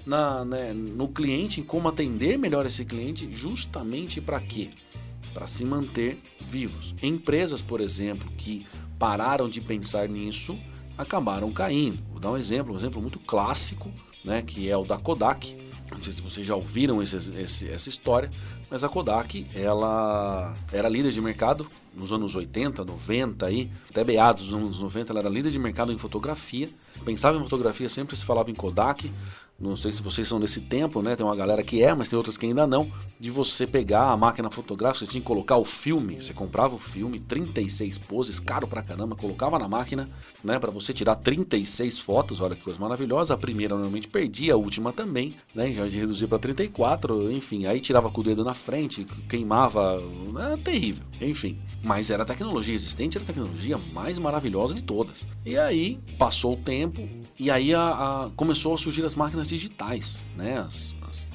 na, 0.06 0.44
né, 0.44 0.72
no 0.72 1.08
cliente, 1.08 1.60
em 1.60 1.64
como 1.64 1.88
atender 1.88 2.38
melhor 2.38 2.64
esse 2.66 2.84
cliente, 2.84 3.28
justamente 3.30 4.20
para 4.20 4.40
quê? 4.40 4.70
Para 5.32 5.46
se 5.46 5.64
manter 5.64 6.18
vivos. 6.40 6.94
Empresas, 7.02 7.60
por 7.60 7.80
exemplo, 7.80 8.30
que 8.36 8.66
pararam 8.98 9.48
de 9.48 9.60
pensar 9.60 10.08
nisso, 10.08 10.56
acabaram 10.96 11.50
caindo. 11.50 11.98
Vou 12.10 12.20
dar 12.20 12.30
um 12.30 12.36
exemplo, 12.36 12.72
um 12.72 12.76
exemplo 12.76 13.00
muito 13.00 13.18
clássico, 13.18 13.90
né, 14.24 14.42
que 14.42 14.68
é 14.68 14.76
o 14.76 14.84
da 14.84 14.96
Kodak 14.96 15.56
não 15.94 16.02
sei 16.02 16.12
se 16.12 16.22
vocês 16.22 16.46
já 16.46 16.54
ouviram 16.54 17.02
esse, 17.02 17.16
esse, 17.16 17.68
essa 17.68 17.88
história, 17.88 18.30
mas 18.70 18.82
a 18.82 18.88
Kodak 18.88 19.46
ela 19.54 20.54
era 20.72 20.88
líder 20.88 21.12
de 21.12 21.20
mercado 21.20 21.66
nos 21.94 22.10
anos 22.10 22.34
80, 22.34 22.84
90 22.84 23.46
aí, 23.46 23.70
até 23.88 24.02
beados 24.02 24.44
dos 24.44 24.54
anos 24.54 24.80
90, 24.80 25.12
ela 25.12 25.20
era 25.20 25.28
líder 25.28 25.52
de 25.52 25.58
mercado 25.58 25.92
em 25.92 25.98
fotografia. 25.98 26.68
Pensava 27.04 27.38
em 27.38 27.42
fotografia, 27.42 27.88
sempre 27.88 28.16
se 28.16 28.24
falava 28.24 28.50
em 28.50 28.54
Kodak. 28.54 29.10
Não 29.58 29.76
sei 29.76 29.92
se 29.92 30.02
vocês 30.02 30.26
são 30.26 30.40
desse 30.40 30.60
tempo, 30.60 31.00
né? 31.00 31.14
Tem 31.14 31.24
uma 31.24 31.36
galera 31.36 31.62
que 31.62 31.80
é, 31.82 31.94
mas 31.94 32.08
tem 32.08 32.16
outras 32.16 32.36
que 32.36 32.44
ainda 32.44 32.66
não. 32.66 32.90
De 33.20 33.30
você 33.30 33.66
pegar 33.66 34.10
a 34.10 34.16
máquina 34.16 34.50
fotográfica, 34.50 35.04
você 35.04 35.10
tinha 35.10 35.20
que 35.20 35.26
colocar 35.26 35.56
o 35.56 35.64
filme. 35.64 36.20
Você 36.20 36.34
comprava 36.34 36.74
o 36.74 36.78
filme, 36.78 37.20
36 37.20 37.98
poses, 37.98 38.40
caro 38.40 38.66
pra 38.66 38.82
caramba, 38.82 39.14
colocava 39.14 39.56
na 39.58 39.68
máquina, 39.68 40.08
né? 40.42 40.58
Para 40.58 40.72
você 40.72 40.92
tirar 40.92 41.14
36 41.16 42.00
fotos. 42.00 42.40
Olha 42.40 42.56
que 42.56 42.62
coisa 42.62 42.80
maravilhosa. 42.80 43.34
A 43.34 43.38
primeira 43.38 43.74
normalmente 43.74 44.08
perdia, 44.08 44.54
a 44.54 44.56
última 44.56 44.92
também, 44.92 45.34
né? 45.54 45.72
Já 45.72 45.86
reduzia 45.86 46.26
para 46.26 46.38
34, 46.38 47.30
enfim. 47.30 47.66
Aí 47.66 47.80
tirava 47.80 48.10
com 48.10 48.20
o 48.20 48.24
dedo 48.24 48.44
na 48.44 48.54
frente, 48.54 49.06
queimava. 49.28 50.02
É 50.52 50.56
terrível. 50.56 51.04
Enfim. 51.20 51.58
Mas 51.82 52.10
era 52.10 52.22
a 52.22 52.26
tecnologia 52.26 52.74
existente, 52.74 53.16
era 53.16 53.24
a 53.24 53.26
tecnologia 53.26 53.78
mais 53.92 54.18
maravilhosa 54.18 54.74
de 54.74 54.82
todas. 54.82 55.24
E 55.44 55.56
aí 55.56 56.00
passou 56.18 56.54
o 56.54 56.56
tempo, 56.56 57.06
e 57.38 57.50
aí 57.50 57.74
a, 57.74 57.90
a, 57.90 58.30
começou 58.36 58.74
a 58.74 58.78
surgir 58.78 59.04
as 59.04 59.14
máquinas 59.14 59.43
digitais, 59.48 60.20
né? 60.36 60.58
As, 60.58 60.94
as, 61.08 61.28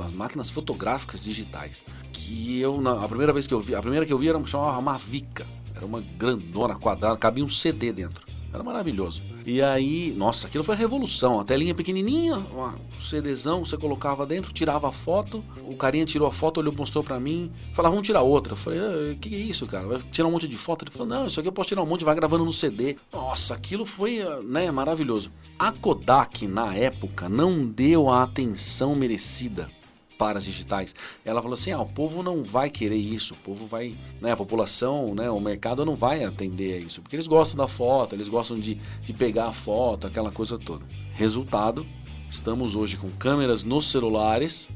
as, 0.00 0.12
máquinas 0.12 0.50
fotográficas 0.50 1.22
digitais. 1.22 1.82
Que 2.12 2.60
eu, 2.60 2.80
na, 2.80 3.04
a 3.04 3.08
primeira 3.08 3.32
vez 3.32 3.46
que 3.46 3.54
eu 3.54 3.60
vi, 3.60 3.74
a 3.74 3.80
primeira 3.80 4.06
que 4.06 4.12
eu 4.12 4.18
vi 4.18 4.28
era 4.28 4.46
chamava 4.46 4.80
Mavica. 4.80 5.46
Era 5.74 5.84
uma 5.84 6.00
grandona 6.00 6.74
quadrada, 6.74 7.16
cabia 7.18 7.44
um 7.44 7.50
CD 7.50 7.92
dentro. 7.92 8.26
Era 8.52 8.62
maravilhoso. 8.62 9.22
E 9.46 9.62
aí, 9.62 10.12
nossa, 10.16 10.48
aquilo 10.48 10.64
foi 10.64 10.74
a 10.74 10.78
revolução. 10.78 11.38
A 11.38 11.44
telinha 11.44 11.72
pequenininha, 11.72 12.36
um 12.36 12.98
CDzão, 12.98 13.64
você 13.64 13.76
colocava 13.76 14.26
dentro, 14.26 14.52
tirava 14.52 14.88
a 14.88 14.92
foto. 14.92 15.42
O 15.68 15.76
carinha 15.76 16.04
tirou 16.04 16.26
a 16.26 16.32
foto, 16.32 16.58
olhou, 16.58 16.74
mostrou 16.74 17.04
pra 17.04 17.20
mim. 17.20 17.52
Falava, 17.72 17.94
vamos 17.94 18.04
tirar 18.04 18.22
outra. 18.22 18.54
Eu 18.54 18.56
falei, 18.56 18.80
ah, 18.80 19.14
que, 19.20 19.32
é 19.32 19.38
isso, 19.38 19.64
cara? 19.68 19.86
Vai 19.86 19.98
tirar 20.10 20.26
um 20.26 20.32
monte 20.32 20.48
de 20.48 20.56
foto? 20.56 20.84
Ele 20.84 20.90
falou, 20.90 21.06
não, 21.06 21.26
isso 21.28 21.38
aqui 21.38 21.48
eu 21.48 21.52
posso 21.52 21.68
tirar 21.68 21.82
um 21.82 21.86
monte, 21.86 22.04
vai 22.04 22.16
gravando 22.16 22.44
no 22.44 22.52
CD. 22.52 22.96
Nossa, 23.12 23.54
aquilo 23.54 23.86
foi, 23.86 24.18
né, 24.42 24.68
maravilhoso. 24.72 25.30
A 25.56 25.70
Kodak, 25.70 26.48
na 26.48 26.74
época, 26.74 27.28
não 27.28 27.64
deu 27.64 28.10
a 28.10 28.24
atenção 28.24 28.96
merecida 28.96 29.68
para 30.18 30.38
as 30.38 30.44
digitais. 30.44 30.94
Ela 31.24 31.40
falou 31.40 31.54
assim: 31.54 31.72
ah, 31.72 31.80
o 31.80 31.86
povo 31.86 32.22
não 32.22 32.42
vai 32.42 32.70
querer 32.70 32.96
isso, 32.96 33.34
o 33.34 33.36
povo 33.38 33.66
vai, 33.66 33.94
né, 34.20 34.32
a 34.32 34.36
população, 34.36 35.14
né, 35.14 35.30
o 35.30 35.40
mercado 35.40 35.84
não 35.84 35.96
vai 35.96 36.24
atender 36.24 36.74
a 36.74 36.78
isso, 36.78 37.02
porque 37.02 37.16
eles 37.16 37.26
gostam 37.26 37.56
da 37.56 37.68
foto, 37.68 38.14
eles 38.14 38.28
gostam 38.28 38.58
de, 38.58 38.74
de 38.74 39.12
pegar 39.12 39.46
a 39.46 39.52
foto, 39.52 40.06
aquela 40.06 40.30
coisa 40.30 40.58
toda. 40.58 40.84
Resultado: 41.14 41.86
estamos 42.30 42.74
hoje 42.74 42.96
com 42.96 43.10
câmeras 43.10 43.64
nos 43.64 43.90
celulares, 43.90 44.68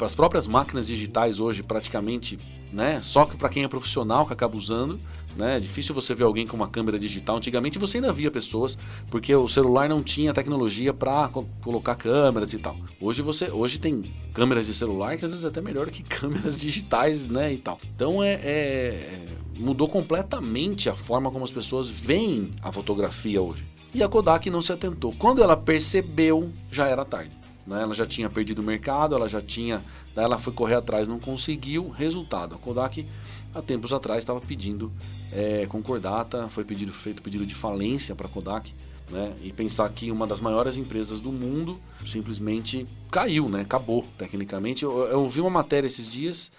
as 0.00 0.14
próprias 0.14 0.46
máquinas 0.46 0.86
digitais 0.86 1.40
hoje 1.40 1.62
praticamente, 1.62 2.38
né, 2.72 3.00
só 3.02 3.24
que 3.24 3.36
para 3.36 3.48
quem 3.48 3.64
é 3.64 3.68
profissional 3.68 4.26
que 4.26 4.32
acaba 4.32 4.56
usando, 4.56 4.98
né? 5.36 5.58
É 5.58 5.60
difícil 5.60 5.94
você 5.94 6.14
ver 6.14 6.24
alguém 6.24 6.46
com 6.46 6.56
uma 6.56 6.66
câmera 6.66 6.98
digital. 6.98 7.36
Antigamente 7.36 7.78
você 7.78 7.98
ainda 7.98 8.12
via 8.12 8.30
pessoas, 8.30 8.76
porque 9.10 9.34
o 9.34 9.46
celular 9.46 9.88
não 9.88 10.02
tinha 10.02 10.32
tecnologia 10.32 10.94
para 10.94 11.28
colocar 11.62 11.94
câmeras 11.94 12.52
e 12.54 12.58
tal. 12.58 12.76
Hoje 13.00 13.20
você, 13.20 13.50
hoje 13.50 13.78
tem 13.78 14.02
câmeras 14.32 14.66
de 14.66 14.74
celular 14.74 15.16
que 15.18 15.24
às 15.24 15.30
vezes 15.30 15.44
é 15.44 15.48
até 15.48 15.60
melhor 15.60 15.90
que 15.90 16.02
câmeras 16.08 16.58
digitais, 16.58 17.28
né, 17.28 17.52
e 17.52 17.58
tal. 17.58 17.78
Então 17.94 18.22
é, 18.22 18.32
é, 18.32 18.38
é 18.42 19.26
mudou 19.58 19.88
completamente 19.88 20.88
a 20.88 20.94
forma 20.94 21.30
como 21.30 21.44
as 21.44 21.52
pessoas 21.52 21.90
veem 21.90 22.50
a 22.62 22.72
fotografia 22.72 23.40
hoje. 23.40 23.64
E 23.94 24.02
a 24.02 24.08
Kodak 24.08 24.50
não 24.50 24.60
se 24.60 24.72
atentou. 24.72 25.14
Quando 25.18 25.42
ela 25.42 25.56
percebeu, 25.56 26.50
já 26.70 26.86
era 26.86 27.04
tarde. 27.04 27.30
Né? 27.66 27.82
Ela 27.82 27.94
já 27.94 28.06
tinha 28.06 28.30
perdido 28.30 28.60
o 28.60 28.62
mercado, 28.62 29.14
ela 29.14 29.28
já 29.28 29.40
tinha. 29.40 29.82
Ela 30.14 30.38
foi 30.38 30.52
correr 30.52 30.74
atrás, 30.74 31.08
não 31.08 31.18
conseguiu. 31.18 31.88
Resultado: 31.90 32.54
a 32.54 32.58
Kodak 32.58 33.06
há 33.54 33.62
tempos 33.62 33.92
atrás 33.92 34.20
estava 34.20 34.40
pedindo 34.40 34.92
é, 35.32 35.66
concordata, 35.66 36.48
foi 36.48 36.64
pedido, 36.64 36.92
feito 36.92 37.22
pedido 37.22 37.46
de 37.46 37.54
falência 37.54 38.14
para 38.14 38.26
a 38.26 38.30
Kodak. 38.30 38.72
Né? 39.10 39.34
E 39.42 39.52
pensar 39.52 39.88
que 39.90 40.10
uma 40.10 40.26
das 40.26 40.40
maiores 40.40 40.76
empresas 40.76 41.20
do 41.20 41.30
mundo 41.30 41.80
simplesmente 42.04 42.86
caiu, 43.10 43.48
né? 43.48 43.60
acabou 43.60 44.04
tecnicamente. 44.18 44.84
Eu, 44.84 44.98
eu 45.06 45.20
ouvi 45.20 45.40
uma 45.40 45.50
matéria 45.50 45.86
esses 45.86 46.10
dias 46.10 46.50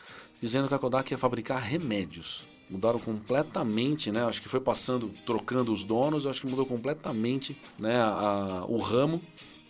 dizendo 0.42 0.68
que 0.68 0.74
a 0.74 0.80
Kodak 0.80 1.12
ia 1.12 1.18
fabricar 1.18 1.62
remédios. 1.62 2.46
Mudaram 2.70 3.00
completamente, 3.00 4.12
né? 4.12 4.26
Acho 4.26 4.42
que 4.42 4.50
foi 4.50 4.60
passando, 4.60 5.10
trocando 5.26 5.72
os 5.72 5.86
donos, 5.86 6.26
acho 6.26 6.42
que 6.42 6.48
mudou 6.48 6.66
completamente 6.66 7.58
né? 7.80 7.96
A, 7.96 8.08
a, 8.10 8.66
o 8.66 8.78
ramo. 8.78 9.22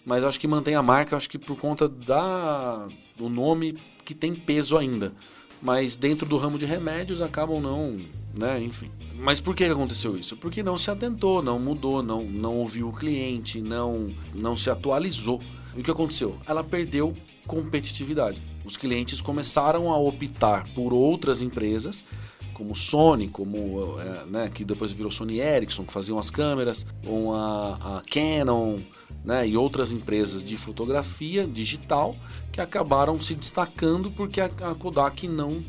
Mas 0.08 0.24
acho 0.24 0.40
que 0.40 0.48
mantém 0.48 0.74
a 0.74 0.82
marca, 0.82 1.16
acho 1.16 1.30
que 1.30 1.38
por 1.38 1.56
conta 1.56 1.88
da, 1.88 2.88
do 3.16 3.30
nome 3.30 3.78
que 4.04 4.16
tem 4.16 4.34
peso 4.34 4.76
ainda 4.76 5.14
mas 5.62 5.98
dentro 5.98 6.28
do 6.28 6.38
ramo 6.38 6.58
de 6.58 6.66
remédios 6.66 7.22
acabam 7.22 7.60
não, 7.62 7.98
né, 8.38 8.62
enfim. 8.62 8.92
Mas 9.16 9.42
por 9.42 9.56
que 9.56 9.64
aconteceu 9.64 10.18
isso? 10.18 10.38
Porque 10.38 10.62
não 10.62 10.78
se 10.78 10.92
atentou, 10.92 11.42
não 11.42 11.60
mudou, 11.60 12.04
não, 12.04 12.22
não 12.22 12.56
ouviu 12.56 12.90
o 12.90 12.94
cliente, 12.94 13.62
não, 13.62 14.10
não 14.34 14.56
se 14.56 14.70
atualizou. 14.70 15.42
E 15.76 15.82
o 15.82 15.84
que 15.84 15.92
aconteceu? 15.92 16.38
Ela 16.48 16.64
perdeu 16.64 17.14
competitividade. 17.46 18.42
Os 18.66 18.78
clientes 18.78 19.22
começaram 19.22 19.92
a 19.92 19.98
optar 19.98 20.68
por 20.74 20.94
outras 20.94 21.42
empresas, 21.42 22.04
como 22.58 22.76
Sony, 22.76 23.28
como 23.28 24.02
é, 24.02 24.26
né, 24.26 24.52
que 24.52 24.66
depois 24.66 24.92
virou 24.92 25.12
Sony 25.12 25.40
Ericsson, 25.40 25.86
que 25.86 25.94
faziam 25.94 26.18
as 26.18 26.32
câmeras, 26.32 26.88
ou 27.06 27.36
a, 27.36 27.76
a 27.76 28.02
Canon, 28.10 28.80
né, 29.24 29.48
e 29.48 29.56
outras 29.56 29.92
empresas 29.92 30.44
de 30.44 30.58
fotografia 30.58 31.46
digital 31.46 32.16
que 32.52 32.60
acabaram 32.60 33.22
se 33.22 33.36
destacando 33.36 34.10
porque 34.10 34.42
a, 34.42 34.46
a 34.46 34.74
Kodak 34.74 35.28
não 35.28 35.64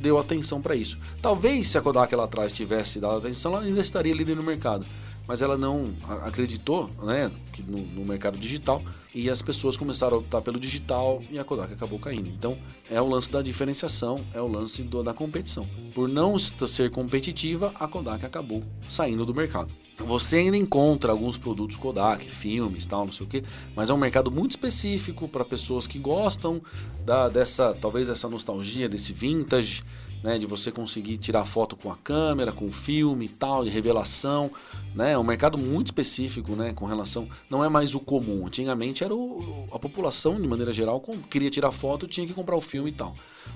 deu 0.00 0.16
atenção 0.16 0.62
para 0.62 0.76
isso. 0.76 0.96
Talvez 1.20 1.70
se 1.70 1.76
a 1.76 1.82
Kodak 1.82 2.14
lá 2.14 2.22
atrás 2.22 2.52
tivesse 2.52 3.00
dado 3.00 3.16
atenção, 3.16 3.54
ela 3.56 3.64
ainda 3.64 3.80
estaria 3.80 4.14
líder 4.14 4.36
no 4.36 4.42
mercado 4.44 4.86
mas 5.28 5.42
ela 5.42 5.58
não 5.58 5.94
acreditou 6.24 6.88
né, 7.02 7.30
no, 7.66 7.78
no, 7.78 8.04
mercado 8.06 8.38
digital 8.38 8.82
e 9.14 9.28
as 9.28 9.42
pessoas 9.42 9.76
começaram 9.76 10.16
a 10.16 10.20
optar 10.20 10.40
pelo 10.40 10.58
digital 10.58 11.22
e 11.30 11.38
a 11.38 11.44
Kodak 11.44 11.74
acabou 11.74 11.98
caindo. 11.98 12.30
Então 12.30 12.56
é 12.90 12.98
o 12.98 13.06
lance 13.06 13.30
da 13.30 13.42
diferenciação, 13.42 14.24
é 14.32 14.40
o 14.40 14.48
lance 14.48 14.82
do, 14.82 15.02
da 15.02 15.12
competição. 15.12 15.68
Por 15.94 16.08
não 16.08 16.38
ser 16.38 16.90
competitiva, 16.90 17.70
a 17.78 17.86
Kodak 17.86 18.24
acabou 18.24 18.64
saindo 18.88 19.26
do 19.26 19.34
mercado. 19.34 19.70
Você 19.98 20.36
ainda 20.36 20.56
encontra 20.56 21.12
alguns 21.12 21.36
produtos 21.36 21.76
Kodak, 21.76 22.24
filmes, 22.30 22.86
tal, 22.86 23.04
não 23.04 23.12
sei 23.12 23.26
o 23.26 23.28
que, 23.28 23.44
mas 23.76 23.90
é 23.90 23.94
um 23.94 23.98
mercado 23.98 24.30
muito 24.30 24.52
específico 24.52 25.28
para 25.28 25.44
pessoas 25.44 25.86
que 25.86 25.98
gostam 25.98 26.62
da, 27.04 27.28
dessa, 27.28 27.76
talvez 27.78 28.08
essa 28.08 28.28
nostalgia 28.28 28.88
desse 28.88 29.12
vintage, 29.12 29.82
né, 30.22 30.38
de 30.38 30.46
você 30.46 30.70
conseguir 30.70 31.18
tirar 31.18 31.44
foto 31.44 31.76
com 31.76 31.90
a 31.90 31.96
câmera, 31.96 32.52
com 32.52 32.70
filme 32.70 33.26
e 33.26 33.28
tal, 33.28 33.64
de 33.64 33.70
revelação, 33.70 34.50
né, 34.94 35.12
é 35.12 35.18
um 35.18 35.24
mercado 35.24 35.56
muito 35.56 35.86
específico, 35.86 36.52
né, 36.52 36.72
com 36.72 36.84
relação, 36.84 37.28
não 37.48 37.64
é 37.64 37.68
mais 37.68 37.94
o 37.94 38.00
comum, 38.00 38.46
antigamente 38.46 39.04
era 39.04 39.14
o, 39.14 39.66
a 39.72 39.78
população, 39.78 40.40
de 40.40 40.48
maneira 40.48 40.72
geral, 40.72 41.02
queria 41.30 41.50
tirar 41.50 41.72
foto, 41.72 42.06
tinha 42.06 42.26
que 42.26 42.34
comprar 42.34 42.56
o 42.56 42.60
filme 42.60 42.90
e 42.90 42.94
tal. 42.94 43.14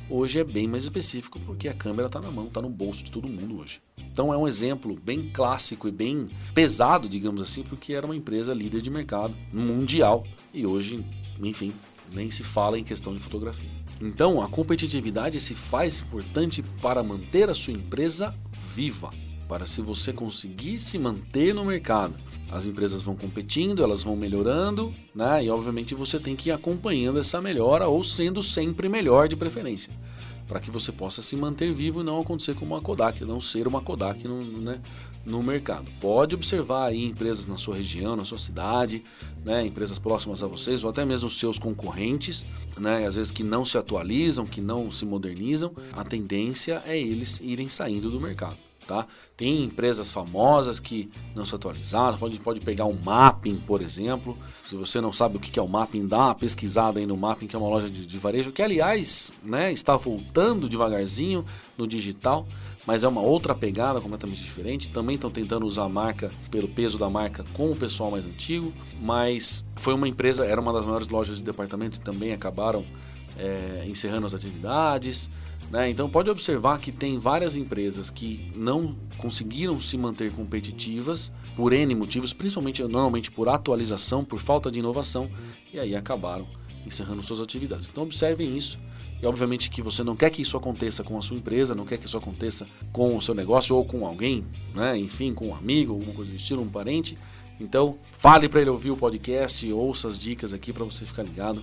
Hoje 0.08 0.40
é 0.40 0.44
bem 0.44 0.66
mais 0.66 0.84
específico, 0.84 1.38
porque 1.40 1.68
a 1.68 1.74
câmera 1.74 2.06
está 2.06 2.20
na 2.20 2.30
mão, 2.30 2.46
está 2.46 2.60
no 2.60 2.68
bolso 2.68 3.04
de 3.04 3.10
todo 3.10 3.28
mundo 3.28 3.58
hoje. 3.60 3.80
Então 4.12 4.32
é 4.32 4.36
um 4.36 4.46
exemplo 4.46 4.98
bem 5.02 5.30
clássico 5.32 5.88
e 5.88 5.90
bem 5.90 6.28
pesado, 6.54 7.08
digamos 7.08 7.40
assim, 7.40 7.62
porque 7.62 7.94
era 7.94 8.04
uma 8.04 8.16
empresa 8.16 8.52
líder 8.52 8.82
de 8.82 8.90
mercado 8.90 9.34
mundial 9.52 10.24
e 10.52 10.66
hoje, 10.66 11.02
enfim, 11.42 11.72
nem 12.14 12.30
se 12.30 12.42
fala 12.42 12.78
em 12.78 12.84
questão 12.84 13.14
de 13.14 13.20
fotografia. 13.20 13.70
Então, 14.00 14.42
a 14.42 14.48
competitividade 14.48 15.40
se 15.40 15.54
faz 15.54 16.00
importante 16.00 16.62
para 16.80 17.02
manter 17.02 17.48
a 17.48 17.54
sua 17.54 17.72
empresa 17.72 18.34
viva, 18.74 19.10
para 19.48 19.66
se 19.66 19.80
você 19.80 20.12
conseguir 20.12 20.78
se 20.78 20.98
manter 20.98 21.54
no 21.54 21.64
mercado. 21.64 22.14
As 22.50 22.66
empresas 22.66 23.00
vão 23.00 23.16
competindo, 23.16 23.82
elas 23.82 24.02
vão 24.02 24.14
melhorando, 24.14 24.92
né? 25.14 25.44
E 25.44 25.50
obviamente 25.50 25.94
você 25.94 26.18
tem 26.18 26.36
que 26.36 26.50
ir 26.50 26.52
acompanhando 26.52 27.18
essa 27.18 27.40
melhora 27.40 27.86
ou 27.86 28.04
sendo 28.04 28.42
sempre 28.42 28.88
melhor 28.88 29.28
de 29.28 29.36
preferência 29.36 29.92
para 30.52 30.60
que 30.60 30.70
você 30.70 30.92
possa 30.92 31.22
se 31.22 31.34
manter 31.34 31.72
vivo 31.72 32.02
e 32.02 32.04
não 32.04 32.20
acontecer 32.20 32.54
como 32.54 32.74
uma 32.74 32.82
Kodak, 32.82 33.24
não 33.24 33.40
ser 33.40 33.66
uma 33.66 33.80
Kodak 33.80 34.28
no, 34.28 34.42
né, 34.42 34.80
no 35.24 35.42
mercado. 35.42 35.86
Pode 36.00 36.34
observar 36.34 36.86
aí 36.86 37.04
empresas 37.04 37.46
na 37.46 37.56
sua 37.56 37.76
região, 37.76 38.16
na 38.16 38.24
sua 38.24 38.38
cidade, 38.38 39.04
né, 39.44 39.64
empresas 39.64 39.98
próximas 39.98 40.42
a 40.42 40.46
vocês 40.46 40.82
ou 40.84 40.90
até 40.90 41.04
mesmo 41.04 41.30
seus 41.30 41.58
concorrentes, 41.58 42.44
né, 42.78 43.06
às 43.06 43.14
vezes 43.14 43.30
que 43.30 43.42
não 43.42 43.64
se 43.64 43.78
atualizam, 43.78 44.46
que 44.46 44.60
não 44.60 44.90
se 44.90 45.04
modernizam, 45.04 45.72
a 45.92 46.04
tendência 46.04 46.82
é 46.86 46.98
eles 46.98 47.40
irem 47.40 47.68
saindo 47.68 48.10
do 48.10 48.20
mercado. 48.20 48.56
Tá? 48.86 49.06
Tem 49.36 49.62
empresas 49.62 50.10
famosas 50.10 50.80
que 50.80 51.08
não 51.36 51.46
se 51.46 51.54
atualizaram, 51.54 52.18
pode, 52.18 52.40
pode 52.40 52.60
pegar 52.60 52.84
um 52.84 52.98
Mapping, 52.98 53.56
por 53.64 53.80
exemplo. 53.80 54.36
Se 54.68 54.74
você 54.74 55.00
não 55.00 55.12
sabe 55.12 55.36
o 55.36 55.40
que 55.40 55.56
é 55.56 55.62
o 55.62 55.68
Mapping, 55.68 56.08
dá 56.08 56.18
uma 56.18 56.34
pesquisada 56.34 56.98
aí 56.98 57.06
no 57.06 57.16
Mapping, 57.16 57.46
que 57.46 57.54
é 57.54 57.58
uma 57.58 57.68
loja 57.68 57.88
de, 57.88 58.04
de 58.04 58.18
varejo, 58.18 58.50
que 58.50 58.60
aliás 58.60 59.32
né, 59.42 59.72
está 59.72 59.96
voltando 59.96 60.68
devagarzinho 60.68 61.44
no 61.78 61.86
digital, 61.86 62.46
mas 62.86 63.04
é 63.04 63.08
uma 63.08 63.20
outra 63.20 63.54
pegada 63.54 64.00
completamente 64.00 64.42
diferente. 64.42 64.88
Também 64.88 65.14
estão 65.14 65.30
tentando 65.30 65.66
usar 65.66 65.84
a 65.84 65.88
marca, 65.88 66.30
pelo 66.50 66.68
peso 66.68 66.98
da 66.98 67.08
marca, 67.08 67.44
com 67.52 67.70
o 67.70 67.76
pessoal 67.76 68.10
mais 68.10 68.26
antigo, 68.26 68.72
mas 69.00 69.64
foi 69.76 69.94
uma 69.94 70.08
empresa, 70.08 70.44
era 70.44 70.60
uma 70.60 70.72
das 70.72 70.84
maiores 70.84 71.08
lojas 71.08 71.36
de 71.36 71.44
departamento 71.44 71.98
e 71.98 72.00
também 72.00 72.32
acabaram 72.32 72.84
é, 73.38 73.84
encerrando 73.86 74.26
as 74.26 74.34
atividades. 74.34 75.30
Né? 75.70 75.88
Então 75.88 76.08
pode 76.10 76.28
observar 76.28 76.78
que 76.78 76.92
tem 76.92 77.18
várias 77.18 77.56
empresas 77.56 78.10
que 78.10 78.50
não 78.54 78.94
conseguiram 79.16 79.80
se 79.80 79.96
manter 79.96 80.30
competitivas 80.32 81.32
por 81.56 81.72
N 81.72 81.94
motivos, 81.94 82.32
principalmente 82.32 82.82
normalmente 82.82 83.30
por 83.30 83.48
atualização, 83.48 84.24
por 84.24 84.38
falta 84.38 84.70
de 84.70 84.80
inovação, 84.80 85.30
e 85.72 85.78
aí 85.78 85.96
acabaram 85.96 86.46
encerrando 86.84 87.22
suas 87.22 87.40
atividades. 87.40 87.88
Então 87.88 88.02
observem 88.02 88.56
isso. 88.56 88.78
E 89.22 89.26
obviamente 89.26 89.70
que 89.70 89.80
você 89.80 90.02
não 90.02 90.16
quer 90.16 90.30
que 90.30 90.42
isso 90.42 90.56
aconteça 90.56 91.04
com 91.04 91.16
a 91.16 91.22
sua 91.22 91.36
empresa, 91.36 91.76
não 91.76 91.86
quer 91.86 91.96
que 91.96 92.06
isso 92.06 92.18
aconteça 92.18 92.66
com 92.92 93.16
o 93.16 93.22
seu 93.22 93.34
negócio 93.34 93.76
ou 93.76 93.84
com 93.84 94.04
alguém, 94.04 94.44
né? 94.74 94.98
enfim, 94.98 95.32
com 95.32 95.48
um 95.48 95.54
amigo, 95.54 95.92
alguma 95.92 96.12
coisa 96.12 96.30
do 96.30 96.36
estilo, 96.36 96.60
um 96.60 96.68
parente. 96.68 97.16
Então, 97.60 97.96
fale 98.10 98.48
para 98.48 98.60
ele 98.60 98.70
ouvir 98.70 98.90
o 98.90 98.96
podcast, 98.96 99.72
ouça 99.72 100.08
as 100.08 100.18
dicas 100.18 100.52
aqui 100.52 100.72
para 100.72 100.84
você 100.84 101.04
ficar 101.04 101.22
ligado 101.22 101.62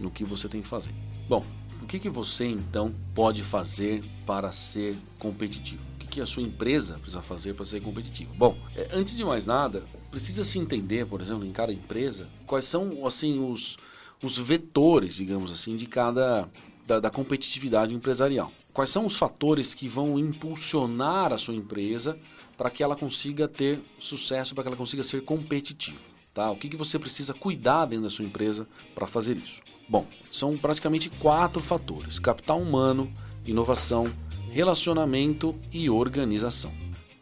no 0.00 0.10
que 0.10 0.24
você 0.24 0.48
tem 0.48 0.60
que 0.60 0.66
fazer. 0.66 0.90
Bom, 1.28 1.44
o 1.80 1.86
que, 1.86 2.00
que 2.00 2.08
você 2.08 2.46
então 2.46 2.92
pode 3.14 3.44
fazer 3.44 4.02
para 4.26 4.52
ser 4.52 4.96
competitivo? 5.20 5.82
O 5.94 5.98
que, 5.98 6.06
que 6.08 6.20
a 6.20 6.26
sua 6.26 6.42
empresa 6.42 6.94
precisa 6.94 7.22
fazer 7.22 7.54
para 7.54 7.64
ser 7.64 7.80
competitivo? 7.80 8.34
Bom, 8.34 8.58
é, 8.74 8.88
antes 8.92 9.14
de 9.14 9.24
mais 9.24 9.46
nada, 9.46 9.84
precisa 10.10 10.42
se 10.42 10.58
entender, 10.58 11.06
por 11.06 11.20
exemplo, 11.20 11.46
em 11.46 11.52
cada 11.52 11.72
empresa, 11.72 12.28
quais 12.44 12.64
são 12.64 13.06
assim 13.06 13.38
os, 13.38 13.76
os 14.20 14.36
vetores, 14.36 15.14
digamos 15.14 15.52
assim, 15.52 15.76
de 15.76 15.86
cada 15.86 16.48
da, 16.86 17.00
da 17.00 17.10
competitividade 17.10 17.94
empresarial. 17.94 18.50
Quais 18.72 18.90
são 18.90 19.04
os 19.04 19.16
fatores 19.16 19.74
que 19.74 19.88
vão 19.88 20.18
impulsionar 20.18 21.32
a 21.32 21.38
sua 21.38 21.54
empresa 21.54 22.16
para 22.56 22.70
que 22.70 22.82
ela 22.82 22.94
consiga 22.94 23.48
ter 23.48 23.80
sucesso, 23.98 24.54
para 24.54 24.64
que 24.64 24.68
ela 24.68 24.76
consiga 24.76 25.02
ser 25.02 25.22
competitiva? 25.22 25.98
Tá? 26.32 26.50
O 26.50 26.56
que, 26.56 26.68
que 26.68 26.76
você 26.76 26.98
precisa 26.98 27.34
cuidar 27.34 27.86
dentro 27.86 28.04
da 28.04 28.10
sua 28.10 28.24
empresa 28.24 28.68
para 28.94 29.06
fazer 29.06 29.36
isso? 29.36 29.62
Bom, 29.88 30.06
são 30.30 30.56
praticamente 30.56 31.10
quatro 31.10 31.60
fatores: 31.60 32.18
capital 32.18 32.60
humano, 32.60 33.10
inovação, 33.44 34.12
relacionamento 34.50 35.58
e 35.72 35.88
organização. 35.88 36.72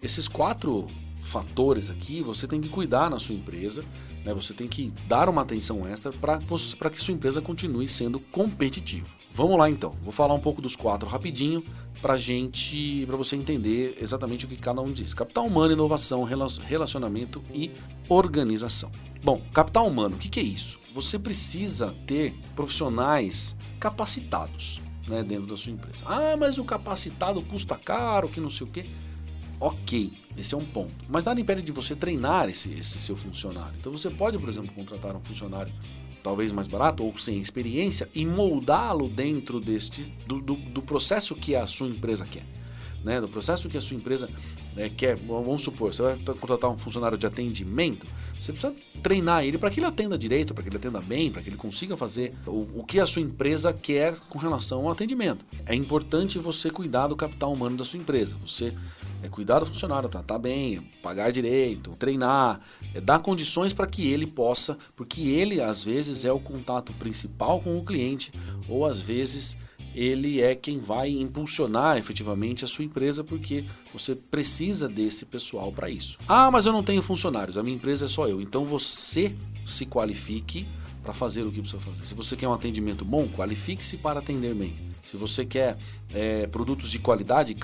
Esses 0.02 0.28
quatro 0.28 0.86
fatores 1.20 1.90
aqui 1.90 2.22
você 2.22 2.46
tem 2.46 2.60
que 2.60 2.68
cuidar 2.68 3.08
na 3.08 3.18
sua 3.18 3.34
empresa, 3.34 3.84
né? 4.24 4.34
você 4.34 4.52
tem 4.52 4.68
que 4.68 4.92
dar 5.06 5.28
uma 5.28 5.42
atenção 5.42 5.86
extra 5.86 6.12
para 6.12 6.90
que 6.90 7.02
sua 7.02 7.14
empresa 7.14 7.40
continue 7.40 7.86
sendo 7.86 8.18
competitiva. 8.18 9.06
Vamos 9.34 9.58
lá 9.58 9.68
então, 9.68 9.90
vou 10.00 10.12
falar 10.12 10.32
um 10.32 10.38
pouco 10.38 10.62
dos 10.62 10.76
quatro 10.76 11.08
rapidinho 11.08 11.60
para 12.00 12.16
gente, 12.16 13.04
para 13.04 13.16
você 13.16 13.34
entender 13.34 13.98
exatamente 14.00 14.44
o 14.44 14.48
que 14.48 14.54
cada 14.54 14.80
um 14.80 14.92
diz. 14.92 15.12
Capital 15.12 15.46
humano, 15.46 15.72
inovação, 15.72 16.22
relacionamento 16.22 17.42
e 17.52 17.72
organização. 18.08 18.92
Bom, 19.24 19.42
capital 19.52 19.88
humano, 19.88 20.14
o 20.14 20.18
que, 20.20 20.28
que 20.28 20.38
é 20.38 20.42
isso? 20.44 20.78
Você 20.94 21.18
precisa 21.18 21.92
ter 22.06 22.32
profissionais 22.54 23.56
capacitados 23.80 24.80
né, 25.08 25.24
dentro 25.24 25.46
da 25.46 25.56
sua 25.56 25.72
empresa. 25.72 26.04
Ah, 26.06 26.36
mas 26.38 26.56
o 26.56 26.64
capacitado 26.64 27.42
custa 27.42 27.74
caro, 27.74 28.28
que 28.28 28.38
não 28.38 28.50
sei 28.50 28.68
o 28.68 28.70
quê. 28.70 28.86
Ok, 29.58 30.12
esse 30.36 30.54
é 30.54 30.56
um 30.56 30.64
ponto. 30.64 30.92
Mas 31.08 31.24
nada 31.24 31.40
impede 31.40 31.62
de 31.62 31.72
você 31.72 31.96
treinar 31.96 32.48
esse, 32.48 32.70
esse 32.70 33.00
seu 33.00 33.16
funcionário. 33.16 33.74
Então 33.80 33.90
você 33.90 34.10
pode, 34.10 34.38
por 34.38 34.48
exemplo, 34.48 34.72
contratar 34.72 35.16
um 35.16 35.20
funcionário 35.20 35.72
talvez 36.24 36.50
mais 36.52 36.66
barato 36.66 37.04
ou 37.04 37.16
sem 37.18 37.38
experiência 37.38 38.08
e 38.14 38.24
moldá-lo 38.24 39.08
dentro 39.08 39.60
deste 39.60 40.02
do, 40.26 40.40
do, 40.40 40.54
do, 40.54 40.80
processo 40.80 41.34
que 41.34 41.54
a 41.54 41.66
sua 41.66 41.86
empresa 41.86 42.24
quer. 42.24 42.42
Né? 43.04 43.20
Do 43.20 43.28
processo 43.28 43.68
que 43.68 43.76
a 43.76 43.80
sua 43.80 43.94
empresa 43.94 44.30
é, 44.74 44.88
quer. 44.88 45.16
Vamos 45.16 45.60
supor, 45.60 45.92
você 45.92 46.00
vai 46.00 46.16
contratar 46.40 46.70
um 46.70 46.78
funcionário 46.78 47.18
de 47.18 47.26
atendimento, 47.26 48.06
você 48.40 48.52
precisa 48.52 48.74
treinar 49.02 49.44
ele 49.44 49.58
para 49.58 49.70
que 49.70 49.78
ele 49.78 49.86
atenda 49.86 50.16
direito, 50.16 50.54
para 50.54 50.62
que 50.62 50.70
ele 50.70 50.78
atenda 50.78 50.98
bem, 50.98 51.30
para 51.30 51.42
que 51.42 51.50
ele 51.50 51.58
consiga 51.58 51.94
fazer 51.94 52.32
o, 52.46 52.80
o 52.80 52.84
que 52.84 52.98
a 52.98 53.06
sua 53.06 53.20
empresa 53.20 53.70
quer 53.74 54.16
com 54.30 54.38
relação 54.38 54.86
ao 54.86 54.92
atendimento. 54.92 55.44
É 55.66 55.74
importante 55.74 56.38
você 56.38 56.70
cuidar 56.70 57.08
do 57.08 57.16
capital 57.16 57.52
humano 57.52 57.76
da 57.76 57.84
sua 57.84 57.98
empresa. 57.98 58.34
Você 58.46 58.72
é 59.24 59.28
cuidar 59.28 59.60
do 59.60 59.66
funcionário, 59.66 60.08
tratar 60.08 60.38
bem, 60.38 60.82
pagar 61.02 61.32
direito, 61.32 61.96
treinar, 61.98 62.60
é 62.94 63.00
dar 63.00 63.20
condições 63.20 63.72
para 63.72 63.86
que 63.86 64.06
ele 64.12 64.26
possa, 64.26 64.76
porque 64.94 65.22
ele 65.22 65.62
às 65.62 65.82
vezes 65.82 66.26
é 66.26 66.32
o 66.32 66.38
contato 66.38 66.92
principal 66.94 67.58
com 67.60 67.76
o 67.78 67.84
cliente, 67.84 68.30
ou 68.68 68.84
às 68.84 69.00
vezes 69.00 69.56
ele 69.94 70.42
é 70.42 70.54
quem 70.54 70.78
vai 70.78 71.08
impulsionar 71.08 71.96
efetivamente 71.96 72.66
a 72.66 72.68
sua 72.68 72.84
empresa, 72.84 73.24
porque 73.24 73.64
você 73.92 74.14
precisa 74.14 74.88
desse 74.88 75.24
pessoal 75.24 75.72
para 75.72 75.88
isso. 75.88 76.18
Ah, 76.28 76.50
mas 76.50 76.66
eu 76.66 76.72
não 76.72 76.82
tenho 76.82 77.00
funcionários, 77.00 77.56
a 77.56 77.62
minha 77.62 77.76
empresa 77.76 78.04
é 78.04 78.08
só 78.08 78.28
eu. 78.28 78.42
Então 78.42 78.66
você 78.66 79.34
se 79.66 79.86
qualifique 79.86 80.66
para 81.02 81.14
fazer 81.14 81.42
o 81.42 81.50
que 81.50 81.60
precisa 81.60 81.80
fazer. 81.80 82.04
Se 82.04 82.14
você 82.14 82.36
quer 82.36 82.48
um 82.48 82.52
atendimento 82.52 83.04
bom, 83.04 83.26
qualifique-se 83.28 83.96
para 83.98 84.18
atender 84.18 84.54
bem. 84.54 84.93
Se 85.04 85.16
você 85.16 85.44
quer 85.44 85.76
é, 86.12 86.46
produtos 86.46 86.90
de 86.90 86.98
qualidade, 86.98 87.54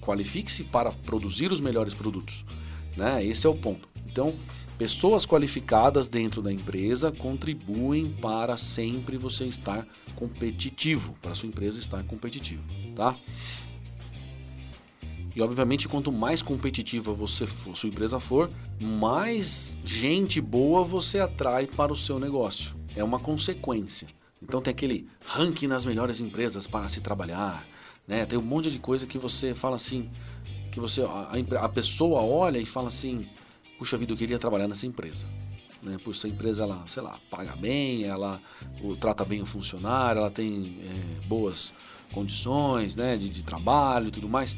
qualifique-se 0.00 0.64
para 0.64 0.90
produzir 0.92 1.52
os 1.52 1.60
melhores 1.60 1.94
produtos. 1.94 2.44
Né? 2.96 3.24
Esse 3.24 3.46
é 3.46 3.50
o 3.50 3.54
ponto. 3.54 3.88
Então, 4.06 4.34
pessoas 4.76 5.26
qualificadas 5.26 6.08
dentro 6.08 6.40
da 6.40 6.52
empresa 6.52 7.10
contribuem 7.10 8.10
para 8.20 8.56
sempre 8.56 9.16
você 9.16 9.44
estar 9.44 9.86
competitivo, 10.14 11.16
para 11.20 11.34
sua 11.34 11.48
empresa 11.48 11.78
estar 11.78 12.02
competitiva. 12.04 12.62
Tá? 12.94 13.16
E 15.34 15.42
obviamente, 15.42 15.86
quanto 15.88 16.10
mais 16.10 16.42
competitiva 16.42 17.12
você 17.12 17.46
for, 17.46 17.76
sua 17.76 17.88
empresa 17.88 18.18
for, 18.18 18.50
mais 18.80 19.76
gente 19.84 20.40
boa 20.40 20.82
você 20.84 21.20
atrai 21.20 21.66
para 21.66 21.92
o 21.92 21.96
seu 21.96 22.18
negócio. 22.18 22.74
É 22.96 23.04
uma 23.04 23.20
consequência. 23.20 24.08
Então 24.42 24.62
tem 24.62 24.70
aquele 24.70 25.08
ranking 25.24 25.66
nas 25.66 25.84
melhores 25.84 26.20
empresas 26.20 26.66
para 26.66 26.88
se 26.88 27.00
trabalhar, 27.00 27.66
né? 28.06 28.24
Tem 28.24 28.38
um 28.38 28.42
monte 28.42 28.70
de 28.70 28.78
coisa 28.78 29.06
que 29.06 29.18
você 29.18 29.54
fala 29.54 29.76
assim, 29.76 30.10
que 30.70 30.80
você 30.80 31.02
a, 31.02 31.64
a 31.64 31.68
pessoa 31.68 32.22
olha 32.22 32.58
e 32.58 32.66
fala 32.66 32.88
assim, 32.88 33.26
puxa 33.78 33.96
vida, 33.96 34.12
eu 34.12 34.16
queria 34.16 34.38
trabalhar 34.38 34.68
nessa 34.68 34.86
empresa. 34.86 35.26
Né? 35.82 35.96
Puxa, 36.02 36.20
essa 36.20 36.28
empresa, 36.28 36.62
ela, 36.62 36.84
sei 36.86 37.02
lá, 37.02 37.18
paga 37.30 37.54
bem, 37.56 38.04
ela 38.04 38.40
trata 39.00 39.24
bem 39.24 39.42
o 39.42 39.46
funcionário, 39.46 40.20
ela 40.20 40.30
tem 40.30 40.78
é, 40.82 41.26
boas 41.26 41.72
condições 42.12 42.96
né, 42.96 43.16
de, 43.16 43.28
de 43.28 43.42
trabalho 43.42 44.08
e 44.08 44.10
tudo 44.10 44.28
mais. 44.28 44.56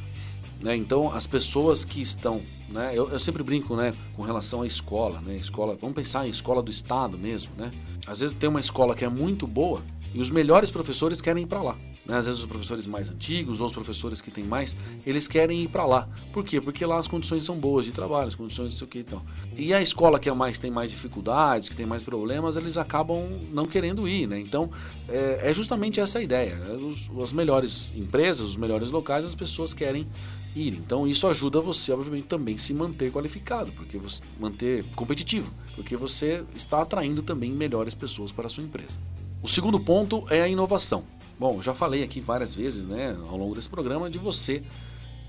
Né? 0.62 0.76
Então, 0.76 1.12
as 1.12 1.26
pessoas 1.26 1.84
que 1.84 2.00
estão, 2.00 2.40
né? 2.68 2.92
Eu, 2.94 3.08
eu, 3.10 3.18
sempre 3.18 3.42
brinco, 3.42 3.74
né, 3.74 3.94
com 4.14 4.22
relação 4.22 4.62
à 4.62 4.66
escola, 4.66 5.20
né? 5.20 5.36
Escola, 5.36 5.76
vamos 5.80 5.96
pensar 5.96 6.26
em 6.26 6.30
escola 6.30 6.62
do 6.62 6.70
estado 6.70 7.16
mesmo, 7.16 7.52
né? 7.56 7.70
Às 8.06 8.20
vezes 8.20 8.36
tem 8.36 8.48
uma 8.48 8.60
escola 8.60 8.94
que 8.94 9.04
é 9.04 9.08
muito 9.08 9.46
boa 9.46 9.82
e 10.12 10.20
os 10.20 10.28
melhores 10.28 10.70
professores 10.70 11.20
querem 11.20 11.44
ir 11.44 11.46
para 11.46 11.62
lá. 11.62 11.76
Né? 12.04 12.16
Às 12.16 12.26
vezes 12.26 12.40
os 12.40 12.46
professores 12.46 12.86
mais 12.86 13.08
antigos 13.08 13.60
ou 13.60 13.66
os 13.66 13.72
professores 13.72 14.20
que 14.20 14.30
têm 14.30 14.44
mais, 14.44 14.74
eles 15.06 15.28
querem 15.28 15.62
ir 15.62 15.68
para 15.68 15.86
lá. 15.86 16.08
Por 16.32 16.44
quê? 16.44 16.60
Porque 16.60 16.84
lá 16.84 16.98
as 16.98 17.06
condições 17.06 17.44
são 17.44 17.56
boas 17.56 17.84
de 17.84 17.92
trabalho, 17.92 18.28
as 18.28 18.34
condições 18.34 18.78
não 18.80 18.86
o 18.86 18.90
que 18.90 19.00
então. 19.00 19.22
E 19.56 19.72
a 19.72 19.80
escola 19.80 20.18
que 20.18 20.28
é 20.28 20.32
mais 20.32 20.58
tem 20.58 20.70
mais 20.70 20.90
dificuldades, 20.90 21.68
que 21.68 21.76
tem 21.76 21.86
mais 21.86 22.02
problemas, 22.02 22.56
eles 22.56 22.76
acabam 22.76 23.40
não 23.52 23.66
querendo 23.66 24.08
ir, 24.08 24.26
né? 24.26 24.40
Então 24.40 24.70
é, 25.08 25.50
é 25.50 25.52
justamente 25.52 26.00
essa 26.00 26.18
a 26.18 26.22
ideia. 26.22 26.56
Os, 26.74 27.08
as 27.22 27.32
melhores 27.32 27.92
empresas, 27.94 28.50
os 28.50 28.56
melhores 28.56 28.90
locais, 28.90 29.24
as 29.24 29.34
pessoas 29.34 29.72
querem 29.72 30.08
ir. 30.54 30.74
Então 30.74 31.06
isso 31.06 31.26
ajuda 31.26 31.60
você, 31.60 31.92
obviamente, 31.92 32.26
também 32.26 32.58
se 32.58 32.72
manter 32.74 33.12
qualificado, 33.12 33.72
porque 33.72 33.98
você 33.98 34.20
manter 34.38 34.84
competitivo, 34.96 35.52
porque 35.74 35.96
você 35.96 36.44
está 36.54 36.82
atraindo 36.82 37.22
também 37.22 37.52
melhores 37.52 37.94
pessoas 37.94 38.32
para 38.32 38.46
a 38.46 38.48
sua 38.50 38.64
empresa. 38.64 38.98
O 39.42 39.48
segundo 39.48 39.80
ponto 39.80 40.24
é 40.28 40.42
a 40.42 40.48
inovação. 40.48 41.04
Bom, 41.38 41.62
já 41.62 41.74
falei 41.74 42.02
aqui 42.02 42.20
várias 42.20 42.54
vezes, 42.54 42.84
né, 42.84 43.16
ao 43.28 43.36
longo 43.36 43.54
desse 43.54 43.68
programa, 43.68 44.10
de 44.10 44.18
você 44.18 44.62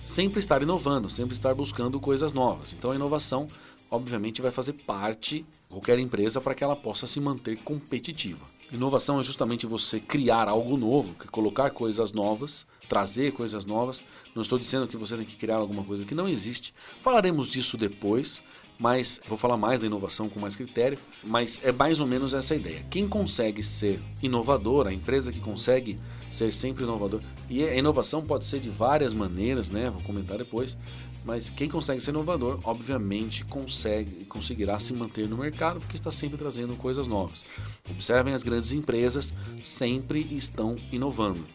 sempre 0.04 0.40
estar 0.40 0.62
inovando, 0.62 1.10
sempre 1.10 1.34
estar 1.34 1.54
buscando 1.54 2.00
coisas 2.00 2.34
novas. 2.34 2.74
Então 2.74 2.92
a 2.92 2.96
inovação, 2.96 3.48
obviamente, 3.90 4.42
vai 4.42 4.52
fazer 4.52 4.74
parte 4.74 5.46
qualquer 5.70 5.98
empresa 6.00 6.42
para 6.42 6.54
que 6.54 6.64
ela 6.64 6.76
possa 6.76 7.08
se 7.08 7.20
manter 7.22 7.58
competitiva. 7.60 8.51
Inovação 8.72 9.20
é 9.20 9.24
justamente 9.24 9.66
você 9.66 10.00
criar 10.00 10.48
algo 10.48 10.78
novo, 10.78 11.14
colocar 11.30 11.70
coisas 11.72 12.14
novas, 12.14 12.66
trazer 12.88 13.34
coisas 13.34 13.66
novas. 13.66 14.02
Não 14.34 14.42
estou 14.42 14.58
dizendo 14.58 14.88
que 14.88 14.96
você 14.96 15.18
tem 15.18 15.26
que 15.26 15.36
criar 15.36 15.58
alguma 15.58 15.84
coisa 15.84 16.06
que 16.06 16.16
não 16.16 16.26
existe. 16.26 16.74
Falaremos 17.04 17.52
disso 17.52 17.76
depois, 17.76 18.42
mas 18.80 19.20
vou 19.28 19.38
falar 19.38 19.58
mais 19.58 19.82
da 19.82 19.88
inovação 19.88 20.30
com 20.30 20.40
mais 20.40 20.56
critério, 20.56 20.98
mas 21.22 21.60
é 21.66 21.72
mais 21.74 22.00
ou 22.00 22.08
menos 22.08 22.34
essa 22.34 22.56
ideia. 22.56 22.86
Quem 22.90 23.10
consegue 23.10 23.62
ser 23.62 24.00
inovador, 24.24 24.88
a 24.88 24.94
empresa 24.94 25.34
que 25.34 25.42
consegue 25.42 26.00
ser 26.32 26.52
sempre 26.52 26.84
inovador, 26.84 27.22
e 27.50 27.64
a 27.64 27.76
inovação 27.76 28.24
pode 28.24 28.46
ser 28.46 28.60
de 28.60 28.70
várias 28.70 29.14
maneiras, 29.14 29.70
né? 29.70 29.90
Vou 29.90 30.02
comentar 30.02 30.38
depois, 30.38 30.78
mas 31.24 31.50
quem 31.50 31.70
consegue 31.70 32.02
ser 32.02 32.12
inovador, 32.12 32.60
obviamente 32.64 33.46
consegue, 33.46 34.26
conseguirá 34.26 34.80
se 34.80 34.94
manter 34.94 35.28
no 35.28 35.38
mercado 35.38 35.80
porque 35.80 35.96
está 35.96 36.12
sempre 36.12 36.38
trazendo 36.38 36.76
coisas 36.76 37.08
novas. 37.08 37.46
Observem 37.90 38.34
as 38.34 38.42
grandes 38.42 38.72
empresas 38.72 39.34
sempre 39.62 40.22
estão 40.32 40.76
inovando. 40.92 41.46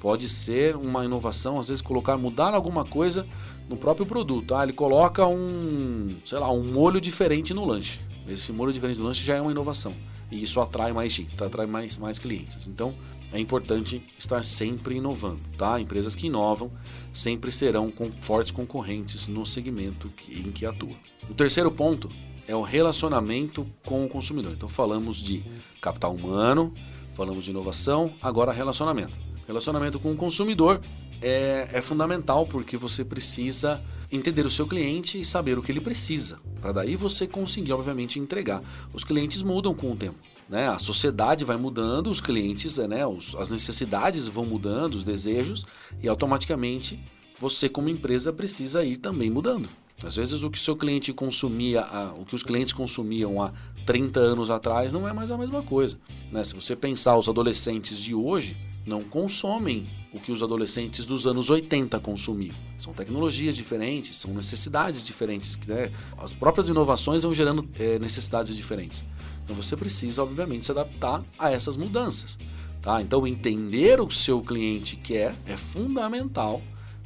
Pode 0.00 0.28
ser 0.28 0.76
uma 0.76 1.02
inovação, 1.04 1.58
às 1.58 1.68
vezes 1.68 1.80
colocar, 1.80 2.18
mudar 2.18 2.52
alguma 2.52 2.84
coisa 2.84 3.26
no 3.66 3.76
próprio 3.76 4.04
produto. 4.04 4.54
Ah, 4.54 4.62
ele 4.62 4.74
coloca 4.74 5.26
um, 5.26 6.14
sei 6.22 6.38
lá, 6.38 6.52
um 6.52 6.62
molho 6.62 7.00
diferente 7.00 7.54
no 7.54 7.64
lanche. 7.64 8.00
Esse 8.28 8.52
molho 8.52 8.72
diferente 8.72 8.98
no 8.98 9.06
lanche 9.06 9.24
já 9.24 9.36
é 9.36 9.40
uma 9.40 9.50
inovação. 9.50 9.94
E 10.30 10.42
isso 10.42 10.60
atrai 10.60 10.92
mais 10.92 11.12
gente, 11.12 11.42
atrai 11.42 11.66
mais, 11.66 11.96
mais 11.96 12.18
clientes. 12.18 12.66
Então, 12.66 12.92
é 13.34 13.40
importante 13.40 14.00
estar 14.16 14.44
sempre 14.44 14.94
inovando, 14.94 15.40
tá? 15.58 15.80
Empresas 15.80 16.14
que 16.14 16.28
inovam 16.28 16.70
sempre 17.12 17.50
serão 17.50 17.90
com 17.90 18.10
fortes 18.20 18.52
concorrentes 18.52 19.26
no 19.26 19.44
segmento 19.44 20.08
em 20.28 20.52
que 20.52 20.64
atua. 20.64 20.94
O 21.28 21.34
terceiro 21.34 21.68
ponto 21.70 22.08
é 22.46 22.54
o 22.54 22.62
relacionamento 22.62 23.66
com 23.84 24.04
o 24.04 24.08
consumidor. 24.08 24.52
Então 24.52 24.68
falamos 24.68 25.16
de 25.16 25.42
capital 25.80 26.14
humano, 26.14 26.72
falamos 27.14 27.44
de 27.44 27.50
inovação, 27.50 28.12
agora 28.22 28.52
relacionamento. 28.52 29.12
Relacionamento 29.48 29.98
com 29.98 30.12
o 30.12 30.16
consumidor 30.16 30.80
é, 31.20 31.68
é 31.72 31.82
fundamental 31.82 32.46
porque 32.46 32.76
você 32.76 33.04
precisa 33.04 33.82
entender 34.12 34.46
o 34.46 34.50
seu 34.50 34.66
cliente 34.66 35.20
e 35.20 35.24
saber 35.24 35.58
o 35.58 35.62
que 35.62 35.72
ele 35.72 35.80
precisa, 35.80 36.38
para 36.60 36.70
daí 36.70 36.94
você 36.94 37.26
conseguir, 37.26 37.72
obviamente, 37.72 38.20
entregar. 38.20 38.62
Os 38.92 39.02
clientes 39.02 39.42
mudam 39.42 39.74
com 39.74 39.90
o 39.90 39.96
tempo. 39.96 40.18
Né? 40.48 40.68
A 40.68 40.78
sociedade 40.78 41.44
vai 41.44 41.56
mudando, 41.56 42.10
os 42.10 42.20
clientes, 42.20 42.76
né? 42.76 43.06
Os, 43.06 43.34
as 43.34 43.50
necessidades 43.50 44.28
vão 44.28 44.44
mudando, 44.44 44.94
os 44.94 45.04
desejos, 45.04 45.64
e 46.02 46.08
automaticamente 46.08 46.98
você, 47.40 47.68
como 47.68 47.88
empresa, 47.88 48.32
precisa 48.32 48.84
ir 48.84 48.98
também 48.98 49.30
mudando. 49.30 49.68
Às 50.02 50.16
vezes 50.16 50.42
o 50.42 50.50
que 50.50 50.58
seu 50.58 50.76
cliente 50.76 51.12
consumia, 51.12 51.86
o 52.18 52.24
que 52.24 52.34
os 52.34 52.42
clientes 52.42 52.72
consumiam 52.72 53.42
há 53.42 53.52
30 53.86 54.20
anos 54.20 54.50
atrás 54.50 54.92
não 54.92 55.08
é 55.08 55.12
mais 55.12 55.30
a 55.30 55.38
mesma 55.38 55.62
coisa. 55.62 55.98
Né? 56.32 56.42
Se 56.44 56.54
você 56.54 56.74
pensar 56.74 57.16
os 57.16 57.28
adolescentes 57.28 57.98
de 57.98 58.14
hoje, 58.14 58.56
não 58.86 59.02
consomem 59.02 59.86
o 60.12 60.20
que 60.20 60.30
os 60.30 60.42
adolescentes 60.42 61.06
dos 61.06 61.26
anos 61.26 61.48
80 61.48 61.98
consumiam. 62.00 62.54
São 62.78 62.92
tecnologias 62.92 63.56
diferentes, 63.56 64.16
são 64.18 64.34
necessidades 64.34 65.02
diferentes. 65.02 65.56
Né? 65.66 65.90
As 66.18 66.32
próprias 66.32 66.68
inovações 66.68 67.22
vão 67.22 67.32
gerando 67.32 67.66
é, 67.78 67.98
necessidades 67.98 68.54
diferentes. 68.54 69.02
Então 69.44 69.54
você 69.54 69.76
precisa, 69.76 70.22
obviamente, 70.22 70.66
se 70.66 70.72
adaptar 70.72 71.22
a 71.38 71.50
essas 71.50 71.76
mudanças. 71.76 72.38
Tá? 72.82 73.00
Então 73.00 73.26
entender 73.26 74.00
o 74.00 74.06
que 74.06 74.16
seu 74.16 74.40
cliente 74.40 74.96
quer 74.96 75.34
é 75.46 75.56
fundamental 75.56 76.62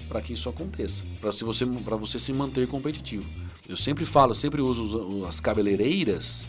para 0.09 0.22
que 0.22 0.33
isso 0.33 0.48
aconteça, 0.48 1.05
para 1.20 1.31
você, 1.31 1.64
você 1.64 2.18
se 2.18 2.33
manter 2.33 2.66
competitivo. 2.66 3.27
Eu 3.68 3.77
sempre 3.77 4.07
falo, 4.07 4.35
sempre 4.35 4.62
uso 4.62 5.24
as 5.27 5.38
cabeleireiras 5.38 6.48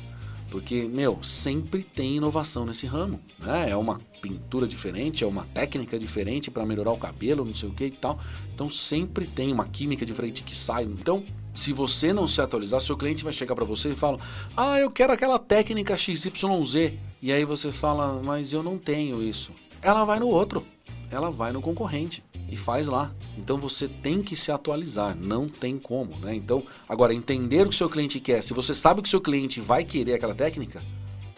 porque, 0.49 0.87
meu, 0.91 1.23
sempre 1.23 1.83
tem 1.83 2.17
inovação 2.17 2.65
nesse 2.65 2.87
ramo. 2.87 3.19
Né? 3.37 3.69
É 3.69 3.75
uma 3.75 3.99
pintura 4.21 4.67
diferente, 4.67 5.23
é 5.23 5.27
uma 5.27 5.45
técnica 5.53 5.97
diferente 5.97 6.49
para 6.49 6.65
melhorar 6.65 6.91
o 6.91 6.97
cabelo, 6.97 7.45
não 7.45 7.55
sei 7.55 7.69
o 7.69 7.73
que 7.73 7.85
e 7.85 7.91
tal. 7.91 8.19
Então 8.53 8.69
sempre 8.69 9.27
tem 9.27 9.51
uma 9.53 9.65
química 9.65 10.05
diferente 10.05 10.43
que 10.43 10.55
sai. 10.55 10.85
Então, 10.85 11.23
se 11.55 11.73
você 11.73 12.13
não 12.13 12.27
se 12.27 12.41
atualizar, 12.41 12.79
seu 12.81 12.95
cliente 12.95 13.23
vai 13.23 13.33
chegar 13.33 13.55
para 13.55 13.65
você 13.65 13.89
e 13.89 13.95
fala: 13.95 14.17
Ah, 14.55 14.79
eu 14.79 14.89
quero 14.89 15.13
aquela 15.13 15.39
técnica 15.39 15.97
XYZ. 15.97 16.93
E 17.21 17.31
aí 17.31 17.43
você 17.45 17.71
fala: 17.71 18.21
Mas 18.23 18.53
eu 18.53 18.63
não 18.63 18.77
tenho 18.77 19.21
isso. 19.21 19.51
Ela 19.81 20.03
vai 20.05 20.19
no 20.19 20.27
outro, 20.27 20.65
ela 21.09 21.31
vai 21.31 21.51
no 21.51 21.61
concorrente 21.61 22.23
e 22.49 22.57
faz 22.57 22.87
lá. 22.87 23.11
Então 23.37 23.57
você 23.57 23.87
tem 23.87 24.21
que 24.21 24.35
se 24.35 24.51
atualizar, 24.51 25.15
não 25.15 25.47
tem 25.47 25.77
como, 25.77 26.15
né? 26.17 26.35
Então, 26.35 26.63
agora 26.87 27.13
entender 27.13 27.65
o 27.65 27.69
que 27.69 27.75
seu 27.75 27.89
cliente 27.89 28.19
quer. 28.19 28.43
Se 28.43 28.53
você 28.53 28.73
sabe 28.73 29.01
que 29.01 29.09
seu 29.09 29.21
cliente 29.21 29.59
vai 29.59 29.83
querer 29.83 30.13
aquela 30.13 30.35
técnica, 30.35 30.81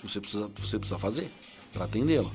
você 0.03 0.19
precisa, 0.19 0.49
você 0.57 0.77
precisa 0.79 0.99
fazer 0.99 1.31
para 1.73 1.85
atendê-lo. 1.85 2.31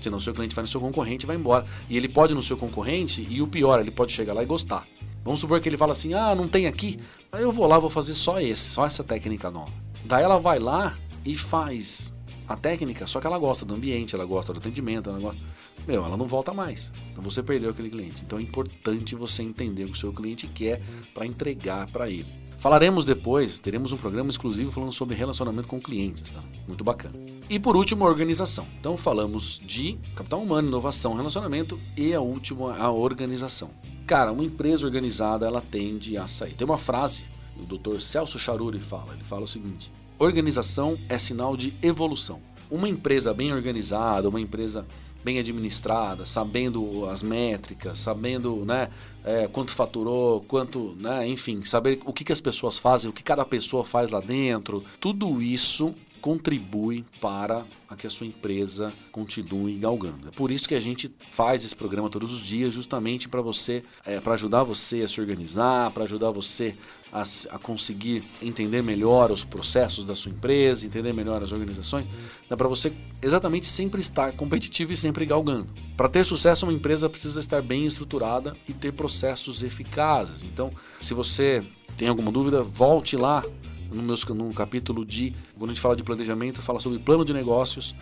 Senão 0.00 0.20
seu 0.20 0.34
cliente 0.34 0.54
vai 0.54 0.62
no 0.62 0.68
seu 0.68 0.80
concorrente 0.80 1.24
e 1.24 1.26
vai 1.26 1.36
embora. 1.36 1.66
E 1.88 1.96
ele 1.96 2.08
pode 2.08 2.32
ir 2.32 2.36
no 2.36 2.42
seu 2.42 2.56
concorrente 2.56 3.26
e 3.28 3.40
o 3.40 3.46
pior, 3.46 3.80
ele 3.80 3.90
pode 3.90 4.12
chegar 4.12 4.32
lá 4.32 4.42
e 4.42 4.46
gostar. 4.46 4.86
Vamos 5.26 5.40
supor 5.40 5.60
que 5.60 5.68
ele 5.68 5.76
fala 5.76 5.92
assim: 5.92 6.14
"Ah, 6.14 6.34
não 6.34 6.46
tem 6.46 6.66
aqui". 6.66 7.00
Aí 7.32 7.42
eu 7.42 7.50
vou 7.50 7.66
lá, 7.66 7.78
vou 7.78 7.90
fazer 7.90 8.14
só 8.14 8.40
esse, 8.40 8.70
só 8.70 8.86
essa 8.86 9.02
técnica 9.02 9.50
nova. 9.50 9.72
Daí 10.04 10.22
ela 10.22 10.38
vai 10.38 10.60
lá 10.60 10.96
e 11.24 11.36
faz 11.36 12.14
a 12.48 12.56
técnica, 12.56 13.08
só 13.08 13.20
que 13.20 13.26
ela 13.26 13.36
gosta 13.36 13.64
do 13.64 13.74
ambiente, 13.74 14.14
ela 14.14 14.24
gosta 14.24 14.52
do 14.52 14.60
atendimento, 14.60 15.10
ela 15.10 15.18
gosta 15.18 15.42
meu, 15.86 16.04
ela 16.04 16.16
não 16.16 16.26
volta 16.26 16.52
mais. 16.52 16.92
Então 17.10 17.22
você 17.22 17.42
perdeu 17.42 17.70
aquele 17.70 17.90
cliente. 17.90 18.22
Então 18.24 18.38
é 18.38 18.42
importante 18.42 19.16
você 19.16 19.42
entender 19.42 19.84
o 19.84 19.88
que 19.88 19.94
o 19.94 19.96
seu 19.96 20.12
cliente 20.12 20.46
quer 20.46 20.80
para 21.12 21.26
entregar 21.26 21.88
para 21.88 22.08
ele. 22.08 22.26
Falaremos 22.58 23.04
depois, 23.04 23.58
teremos 23.58 23.92
um 23.92 23.96
programa 23.96 24.30
exclusivo 24.30 24.72
falando 24.72 24.92
sobre 24.92 25.14
relacionamento 25.14 25.68
com 25.68 25.80
clientes, 25.80 26.30
tá? 26.30 26.42
Muito 26.66 26.82
bacana. 26.82 27.14
E 27.50 27.58
por 27.58 27.76
último, 27.76 28.04
organização. 28.04 28.66
Então 28.80 28.96
falamos 28.96 29.60
de 29.64 29.98
capital 30.14 30.40
humano, 30.40 30.68
inovação, 30.68 31.14
relacionamento 31.14 31.78
e 31.96 32.14
a 32.14 32.20
última, 32.20 32.76
a 32.76 32.90
organização. 32.90 33.70
Cara, 34.06 34.30
uma 34.30 34.44
empresa 34.44 34.86
organizada, 34.86 35.46
ela 35.46 35.60
tende 35.60 36.16
a 36.16 36.28
sair. 36.28 36.54
Tem 36.54 36.64
uma 36.64 36.78
frase, 36.78 37.24
o 37.58 37.64
Dr. 37.64 37.98
Celso 37.98 38.38
Charuri 38.38 38.78
fala, 38.78 39.12
ele 39.12 39.24
fala 39.24 39.42
o 39.42 39.48
seguinte: 39.48 39.90
organização 40.16 40.96
é 41.08 41.18
sinal 41.18 41.56
de 41.56 41.74
evolução. 41.82 42.40
Uma 42.70 42.88
empresa 42.88 43.34
bem 43.34 43.52
organizada, 43.52 44.28
uma 44.28 44.40
empresa 44.40 44.86
bem 45.24 45.40
administrada, 45.40 46.24
sabendo 46.24 47.04
as 47.08 47.20
métricas, 47.20 47.98
sabendo 47.98 48.64
né, 48.64 48.88
é, 49.24 49.48
quanto 49.48 49.72
faturou, 49.72 50.40
quanto, 50.42 50.96
né, 51.00 51.26
enfim, 51.26 51.64
saber 51.64 51.98
o 52.04 52.12
que, 52.12 52.22
que 52.22 52.32
as 52.32 52.40
pessoas 52.40 52.78
fazem, 52.78 53.10
o 53.10 53.12
que 53.12 53.24
cada 53.24 53.44
pessoa 53.44 53.84
faz 53.84 54.08
lá 54.08 54.20
dentro, 54.20 54.84
tudo 55.00 55.42
isso 55.42 55.92
contribui 56.26 57.04
para 57.20 57.64
a 57.88 57.94
que 57.94 58.04
a 58.04 58.10
sua 58.10 58.26
empresa 58.26 58.92
continue 59.12 59.76
galgando. 59.76 60.26
É 60.26 60.32
por 60.32 60.50
isso 60.50 60.68
que 60.68 60.74
a 60.74 60.80
gente 60.80 61.08
faz 61.30 61.64
esse 61.64 61.76
programa 61.76 62.10
todos 62.10 62.32
os 62.32 62.40
dias, 62.40 62.74
justamente 62.74 63.28
para 63.28 63.40
você, 63.40 63.84
é, 64.04 64.18
para 64.18 64.32
ajudar 64.32 64.64
você 64.64 65.02
a 65.02 65.08
se 65.08 65.20
organizar, 65.20 65.92
para 65.92 66.02
ajudar 66.02 66.32
você 66.32 66.74
a, 67.12 67.22
a, 67.22 67.58
conseguir 67.60 68.24
entender 68.42 68.82
melhor 68.82 69.30
os 69.30 69.44
processos 69.44 70.04
da 70.04 70.16
sua 70.16 70.32
empresa, 70.32 70.84
entender 70.84 71.12
melhor 71.12 71.44
as 71.44 71.52
organizações, 71.52 72.08
dá 72.50 72.56
para 72.56 72.66
você 72.66 72.92
exatamente 73.22 73.66
sempre 73.66 74.00
estar 74.00 74.32
competitivo 74.32 74.92
e 74.92 74.96
sempre 74.96 75.24
galgando. 75.26 75.68
Para 75.96 76.08
ter 76.08 76.24
sucesso, 76.24 76.66
uma 76.66 76.72
empresa 76.72 77.08
precisa 77.08 77.38
estar 77.38 77.62
bem 77.62 77.86
estruturada 77.86 78.52
e 78.68 78.72
ter 78.72 78.92
processos 78.92 79.62
eficazes. 79.62 80.42
Então, 80.42 80.72
se 81.00 81.14
você 81.14 81.64
tem 81.96 82.08
alguma 82.08 82.32
dúvida, 82.32 82.64
volte 82.64 83.16
lá 83.16 83.44
no, 83.92 84.02
meus, 84.02 84.24
no 84.24 84.52
capítulo 84.52 85.04
de. 85.04 85.34
Quando 85.58 85.70
a 85.70 85.74
gente 85.74 85.80
fala 85.80 85.96
de 85.96 86.02
planejamento, 86.02 86.60
fala 86.60 86.80
sobre 86.80 86.98
plano 86.98 87.24
de 87.24 87.32
negócios. 87.32 87.94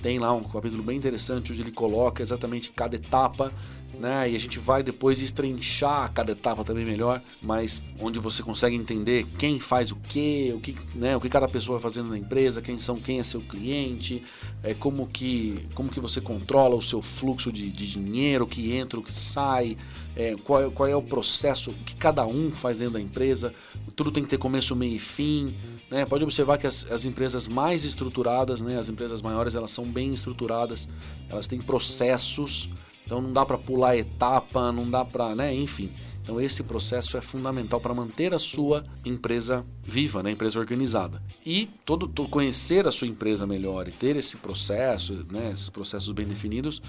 Tem 0.00 0.18
lá 0.18 0.32
um 0.32 0.42
capítulo 0.42 0.82
bem 0.82 0.96
interessante 0.96 1.52
onde 1.52 1.60
ele 1.60 1.72
coloca 1.72 2.22
exatamente 2.22 2.70
cada 2.70 2.96
etapa 2.96 3.52
né? 3.98 4.30
E 4.30 4.36
a 4.36 4.38
gente 4.38 4.58
vai 4.58 4.82
depois 4.82 5.20
estrinchar 5.20 6.12
cada 6.12 6.32
etapa 6.32 6.64
também 6.64 6.84
melhor, 6.84 7.22
mas 7.40 7.82
onde 8.00 8.18
você 8.18 8.42
consegue 8.42 8.74
entender 8.74 9.26
quem 9.38 9.60
faz 9.60 9.90
o 9.90 9.96
quê, 9.96 10.52
o 10.54 10.60
que, 10.60 10.76
né, 10.94 11.16
o 11.16 11.20
que 11.20 11.28
cada 11.28 11.48
pessoa 11.48 11.78
vai 11.78 11.90
fazendo 11.90 12.10
na 12.10 12.18
empresa, 12.18 12.62
quem 12.62 12.78
são 12.78 12.98
quem 12.98 13.18
é 13.18 13.22
seu 13.22 13.40
cliente, 13.40 14.22
é, 14.62 14.74
como, 14.74 15.06
que, 15.06 15.54
como 15.74 15.90
que 15.90 16.00
você 16.00 16.20
controla 16.20 16.74
o 16.74 16.82
seu 16.82 17.02
fluxo 17.02 17.52
de, 17.52 17.70
de 17.70 17.90
dinheiro, 17.90 18.44
o 18.44 18.46
que 18.46 18.72
entra, 18.72 18.98
o 18.98 19.02
que 19.02 19.12
sai, 19.12 19.76
é, 20.16 20.36
qual, 20.44 20.70
qual 20.70 20.88
é 20.88 20.96
o 20.96 21.02
processo 21.02 21.72
que 21.84 21.94
cada 21.94 22.26
um 22.26 22.50
faz 22.50 22.78
dentro 22.78 22.94
da 22.94 23.00
empresa, 23.00 23.54
tudo 24.02 24.14
tem 24.14 24.24
que 24.24 24.30
ter 24.30 24.38
começo, 24.38 24.74
meio 24.74 24.96
e 24.96 24.98
fim. 24.98 25.54
Né? 25.90 26.04
Pode 26.04 26.24
observar 26.24 26.58
que 26.58 26.66
as, 26.66 26.86
as 26.90 27.04
empresas 27.04 27.46
mais 27.46 27.84
estruturadas, 27.84 28.60
né, 28.60 28.78
as 28.78 28.88
empresas 28.88 29.22
maiores, 29.22 29.54
elas 29.54 29.70
são 29.70 29.84
bem 29.84 30.12
estruturadas, 30.12 30.88
elas 31.28 31.46
têm 31.46 31.60
processos 31.60 32.68
então 33.04 33.20
não 33.20 33.32
dá 33.32 33.44
para 33.44 33.58
pular 33.58 33.96
etapa, 33.96 34.72
não 34.72 34.88
dá 34.88 35.04
para, 35.04 35.34
né, 35.34 35.54
enfim. 35.54 35.90
Então 36.22 36.40
esse 36.40 36.62
processo 36.62 37.16
é 37.16 37.20
fundamental 37.20 37.80
para 37.80 37.92
manter 37.92 38.32
a 38.32 38.38
sua 38.38 38.84
empresa 39.04 39.66
viva, 39.82 40.22
né, 40.22 40.30
empresa 40.30 40.58
organizada. 40.58 41.20
E 41.44 41.68
todo, 41.84 42.06
todo, 42.06 42.28
conhecer 42.28 42.86
a 42.86 42.92
sua 42.92 43.08
empresa 43.08 43.46
melhor 43.46 43.88
e 43.88 43.92
ter 43.92 44.16
esse 44.16 44.36
processo, 44.36 45.26
né, 45.30 45.50
esses 45.52 45.68
processos 45.68 46.12
bem 46.12 46.26
definidos, 46.26 46.80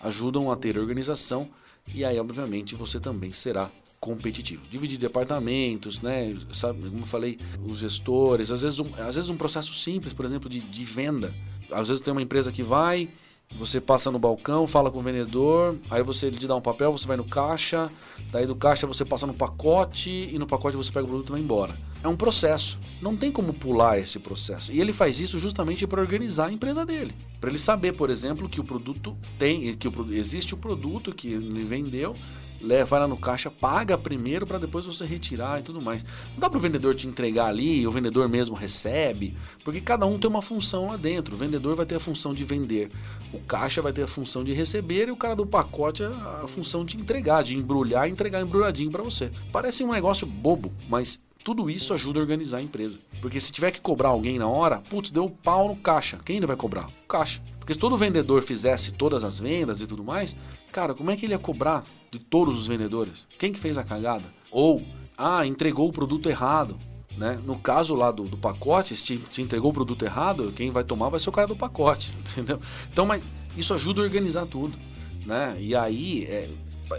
ajudam 0.00 0.52
a 0.52 0.56
ter 0.56 0.78
organização 0.78 1.48
e 1.94 2.04
aí, 2.04 2.18
obviamente, 2.18 2.76
você 2.76 3.00
também 3.00 3.32
será 3.32 3.68
competitivo. 4.02 4.62
Dividir 4.68 4.98
departamentos, 4.98 6.02
né? 6.02 6.36
Sabe, 6.52 6.82
como 6.90 7.02
eu 7.02 7.06
falei, 7.06 7.38
os 7.64 7.78
gestores, 7.78 8.50
às 8.50 8.60
vezes 8.60 8.80
um, 8.80 8.86
às 8.98 9.14
vezes 9.14 9.30
um 9.30 9.36
processo 9.36 9.72
simples, 9.72 10.12
por 10.12 10.24
exemplo, 10.24 10.50
de, 10.50 10.58
de 10.58 10.84
venda. 10.84 11.32
Às 11.70 11.88
vezes 11.88 12.02
tem 12.02 12.10
uma 12.10 12.20
empresa 12.20 12.50
que 12.50 12.64
vai, 12.64 13.08
você 13.56 13.80
passa 13.80 14.10
no 14.10 14.18
balcão, 14.18 14.66
fala 14.66 14.90
com 14.90 14.98
o 14.98 15.02
vendedor, 15.02 15.76
aí 15.88 16.02
você 16.02 16.26
ele 16.26 16.36
te 16.36 16.48
dá 16.48 16.56
um 16.56 16.60
papel, 16.60 16.90
você 16.90 17.06
vai 17.06 17.16
no 17.16 17.22
caixa, 17.22 17.88
daí 18.32 18.44
do 18.44 18.56
caixa 18.56 18.88
você 18.88 19.04
passa 19.04 19.24
no 19.24 19.34
pacote 19.34 20.10
e 20.10 20.36
no 20.36 20.48
pacote 20.48 20.76
você 20.76 20.90
pega 20.90 21.04
o 21.04 21.08
produto 21.08 21.28
e 21.28 21.32
vai 21.32 21.40
embora. 21.40 21.76
É 22.02 22.08
um 22.08 22.16
processo. 22.16 22.80
Não 23.00 23.16
tem 23.16 23.30
como 23.30 23.52
pular 23.52 24.00
esse 24.00 24.18
processo. 24.18 24.72
E 24.72 24.80
ele 24.80 24.92
faz 24.92 25.20
isso 25.20 25.38
justamente 25.38 25.86
para 25.86 26.00
organizar 26.00 26.46
a 26.46 26.52
empresa 26.52 26.84
dele. 26.84 27.14
Para 27.40 27.50
ele 27.50 27.58
saber, 27.60 27.92
por 27.92 28.10
exemplo, 28.10 28.48
que 28.48 28.58
o 28.58 28.64
produto 28.64 29.16
tem, 29.38 29.76
que 29.76 29.86
o, 29.86 30.12
existe 30.12 30.54
o 30.54 30.56
produto 30.56 31.14
que 31.14 31.28
ele 31.28 31.62
vendeu 31.62 32.16
leva, 32.62 32.98
lá 32.98 33.08
no 33.08 33.16
caixa, 33.16 33.50
paga 33.50 33.98
primeiro 33.98 34.46
para 34.46 34.58
depois 34.58 34.86
você 34.86 35.04
retirar 35.04 35.60
e 35.60 35.62
tudo 35.62 35.80
mais. 35.80 36.04
Não 36.32 36.40
dá 36.40 36.48
para 36.48 36.58
o 36.58 36.60
vendedor 36.60 36.94
te 36.94 37.06
entregar 37.06 37.46
ali, 37.46 37.86
o 37.86 37.90
vendedor 37.90 38.28
mesmo 38.28 38.54
recebe, 38.54 39.36
porque 39.64 39.80
cada 39.80 40.06
um 40.06 40.18
tem 40.18 40.30
uma 40.30 40.42
função 40.42 40.86
lá 40.86 40.96
dentro. 40.96 41.34
O 41.34 41.38
vendedor 41.38 41.74
vai 41.74 41.86
ter 41.86 41.96
a 41.96 42.00
função 42.00 42.32
de 42.32 42.44
vender, 42.44 42.90
o 43.32 43.38
caixa 43.40 43.82
vai 43.82 43.92
ter 43.92 44.02
a 44.02 44.08
função 44.08 44.44
de 44.44 44.52
receber 44.52 45.08
e 45.08 45.10
o 45.10 45.16
cara 45.16 45.34
do 45.34 45.46
pacote 45.46 46.02
a, 46.02 46.40
a 46.44 46.48
função 46.48 46.84
de 46.84 46.96
entregar, 46.96 47.42
de 47.42 47.56
embrulhar 47.56 48.08
e 48.08 48.12
entregar 48.12 48.40
embrulhadinho 48.40 48.90
para 48.90 49.02
você. 49.02 49.30
Parece 49.50 49.84
um 49.84 49.92
negócio 49.92 50.26
bobo, 50.26 50.72
mas 50.88 51.20
tudo 51.44 51.68
isso 51.68 51.92
ajuda 51.92 52.20
a 52.20 52.22
organizar 52.22 52.58
a 52.58 52.62
empresa. 52.62 52.98
Porque 53.20 53.40
se 53.40 53.50
tiver 53.50 53.72
que 53.72 53.80
cobrar 53.80 54.10
alguém 54.10 54.38
na 54.38 54.48
hora, 54.48 54.78
putz, 54.88 55.10
deu 55.10 55.28
pau 55.28 55.68
no 55.68 55.76
caixa. 55.76 56.18
Quem 56.24 56.36
ainda 56.36 56.46
vai 56.46 56.56
cobrar? 56.56 56.86
O 56.86 57.08
caixa. 57.08 57.42
Porque 57.62 57.74
se 57.74 57.78
todo 57.78 57.96
vendedor 57.96 58.42
fizesse 58.42 58.90
todas 58.90 59.22
as 59.22 59.38
vendas 59.38 59.80
e 59.80 59.86
tudo 59.86 60.02
mais, 60.02 60.34
cara, 60.72 60.94
como 60.94 61.12
é 61.12 61.16
que 61.16 61.26
ele 61.26 61.32
ia 61.32 61.38
cobrar 61.38 61.84
de 62.10 62.18
todos 62.18 62.58
os 62.58 62.66
vendedores? 62.66 63.24
Quem 63.38 63.52
que 63.52 63.60
fez 63.60 63.78
a 63.78 63.84
cagada? 63.84 64.24
Ou, 64.50 64.82
ah, 65.16 65.46
entregou 65.46 65.88
o 65.88 65.92
produto 65.92 66.28
errado. 66.28 66.76
Né? 67.16 67.38
No 67.46 67.56
caso 67.56 67.94
lá 67.94 68.10
do, 68.10 68.24
do 68.24 68.36
pacote, 68.36 68.96
se, 68.96 69.22
se 69.30 69.42
entregou 69.42 69.70
o 69.70 69.74
produto 69.74 70.04
errado, 70.04 70.52
quem 70.56 70.72
vai 70.72 70.82
tomar 70.82 71.08
vai 71.08 71.20
ser 71.20 71.28
o 71.28 71.32
cara 71.32 71.46
do 71.46 71.54
pacote, 71.54 72.12
entendeu? 72.32 72.58
Então, 72.92 73.06
mas 73.06 73.24
isso 73.56 73.72
ajuda 73.72 74.00
a 74.00 74.04
organizar 74.04 74.44
tudo, 74.46 74.76
né? 75.24 75.56
E 75.60 75.76
aí, 75.76 76.24
é, 76.24 76.50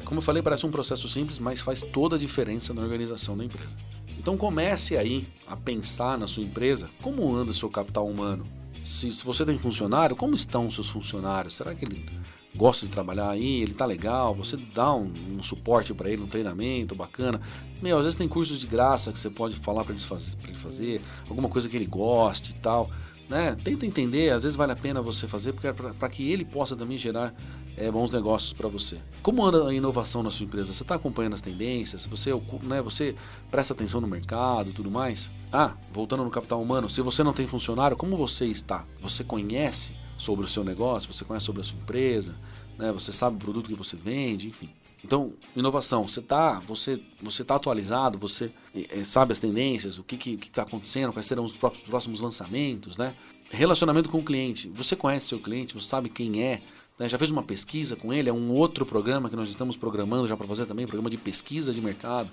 como 0.05 0.19
eu 0.19 0.21
falei, 0.21 0.41
parece 0.41 0.65
um 0.65 0.71
processo 0.71 1.09
simples, 1.09 1.39
mas 1.39 1.59
faz 1.59 1.81
toda 1.81 2.15
a 2.15 2.19
diferença 2.19 2.73
na 2.73 2.81
organização 2.81 3.35
da 3.35 3.43
empresa. 3.43 3.75
Então 4.17 4.37
comece 4.37 4.95
aí 4.95 5.27
a 5.45 5.57
pensar 5.57 6.17
na 6.17 6.27
sua 6.27 6.43
empresa 6.43 6.89
como 7.01 7.35
anda 7.35 7.51
seu 7.51 7.69
capital 7.69 8.07
humano. 8.07 8.45
Se, 8.85 9.11
se 9.11 9.23
você 9.23 9.45
tem 9.45 9.57
funcionário, 9.57 10.15
como 10.15 10.35
estão 10.35 10.67
os 10.67 10.75
seus 10.75 10.89
funcionários? 10.89 11.55
Será 11.55 11.73
que 11.73 11.85
ele 11.85 12.05
gosta 12.55 12.85
de 12.85 12.91
trabalhar 12.91 13.29
aí? 13.29 13.61
Ele 13.61 13.73
tá 13.73 13.85
legal? 13.85 14.35
Você 14.35 14.57
dá 14.57 14.93
um, 14.93 15.11
um 15.37 15.43
suporte 15.43 15.93
para 15.93 16.09
ele, 16.09 16.21
um 16.21 16.27
treinamento 16.27 16.93
bacana? 16.93 17.41
Meu, 17.81 17.97
às 17.97 18.03
vezes 18.03 18.17
tem 18.17 18.27
cursos 18.27 18.59
de 18.59 18.67
graça 18.67 19.11
que 19.11 19.19
você 19.19 19.29
pode 19.29 19.55
falar 19.55 19.83
para 19.83 19.93
ele, 19.93 20.03
ele 20.47 20.57
fazer, 20.57 21.01
alguma 21.29 21.49
coisa 21.49 21.69
que 21.69 21.75
ele 21.75 21.85
goste 21.85 22.51
e 22.51 22.55
tal. 22.55 22.89
Né? 23.29 23.55
Tenta 23.63 23.85
entender, 23.85 24.31
às 24.31 24.43
vezes 24.43 24.55
vale 24.55 24.73
a 24.73 24.75
pena 24.75 25.01
você 25.01 25.27
fazer 25.27 25.53
porque 25.53 25.67
é 25.67 25.73
para 25.73 26.09
que 26.09 26.29
ele 26.31 26.43
possa 26.43 26.75
também 26.75 26.97
gerar 26.97 27.33
é, 27.77 27.89
bons 27.89 28.11
negócios 28.11 28.53
para 28.53 28.67
você. 28.67 28.97
Como 29.21 29.43
anda 29.43 29.67
a 29.67 29.73
inovação 29.73 30.21
na 30.21 30.31
sua 30.31 30.45
empresa? 30.45 30.73
Você 30.73 30.83
está 30.83 30.95
acompanhando 30.95 31.33
as 31.33 31.41
tendências? 31.41 32.05
Você, 32.05 32.31
né, 32.63 32.81
você 32.81 33.15
presta 33.49 33.73
atenção 33.73 33.99
no 33.99 34.07
mercado 34.07 34.69
e 34.69 34.73
tudo 34.73 34.91
mais? 34.91 35.29
Ah, 35.51 35.75
voltando 35.91 36.23
no 36.23 36.29
capital 36.29 36.61
humano, 36.61 36.89
se 36.89 37.01
você 37.01 37.23
não 37.23 37.33
tem 37.33 37.47
funcionário, 37.47 37.97
como 37.97 38.15
você 38.15 38.45
está? 38.45 38.85
Você 39.01 39.23
conhece 39.23 39.93
sobre 40.17 40.45
o 40.45 40.49
seu 40.49 40.63
negócio? 40.63 41.11
Você 41.13 41.25
conhece 41.25 41.45
sobre 41.45 41.61
a 41.61 41.63
sua 41.63 41.77
empresa? 41.77 42.35
Né? 42.77 42.91
Você 42.91 43.11
sabe 43.11 43.37
o 43.37 43.39
produto 43.39 43.67
que 43.67 43.75
você 43.75 43.95
vende? 43.95 44.49
Enfim. 44.49 44.69
Então, 45.03 45.33
inovação, 45.55 46.07
você 46.07 46.21
está 46.21 46.59
você, 46.59 47.01
você 47.21 47.43
tá 47.43 47.55
atualizado, 47.55 48.17
você 48.17 48.49
é, 48.73 49.03
sabe 49.03 49.33
as 49.33 49.39
tendências, 49.39 49.97
o 49.97 50.03
que 50.03 50.39
está 50.41 50.61
acontecendo, 50.61 51.11
quais 51.11 51.25
serão 51.25 51.43
os 51.43 51.53
próximos 51.53 52.21
lançamentos, 52.21 52.97
né? 52.97 53.13
Relacionamento 53.51 54.09
com 54.09 54.19
o 54.19 54.23
cliente. 54.23 54.69
Você 54.69 54.95
conhece 54.95 55.27
seu 55.27 55.39
cliente, 55.39 55.73
você 55.73 55.87
sabe 55.87 56.09
quem 56.09 56.41
é, 56.41 56.61
né? 56.99 57.09
já 57.09 57.17
fez 57.17 57.31
uma 57.31 57.43
pesquisa 57.43 57.95
com 57.95 58.13
ele, 58.13 58.29
é 58.29 58.33
um 58.33 58.51
outro 58.51 58.85
programa 58.85 59.29
que 59.29 59.35
nós 59.35 59.49
estamos 59.49 59.75
programando 59.75 60.27
já 60.27 60.37
para 60.37 60.47
fazer 60.47 60.65
também, 60.65 60.85
programa 60.85 61.09
de 61.09 61.17
pesquisa 61.17 61.73
de 61.73 61.81
mercado, 61.81 62.29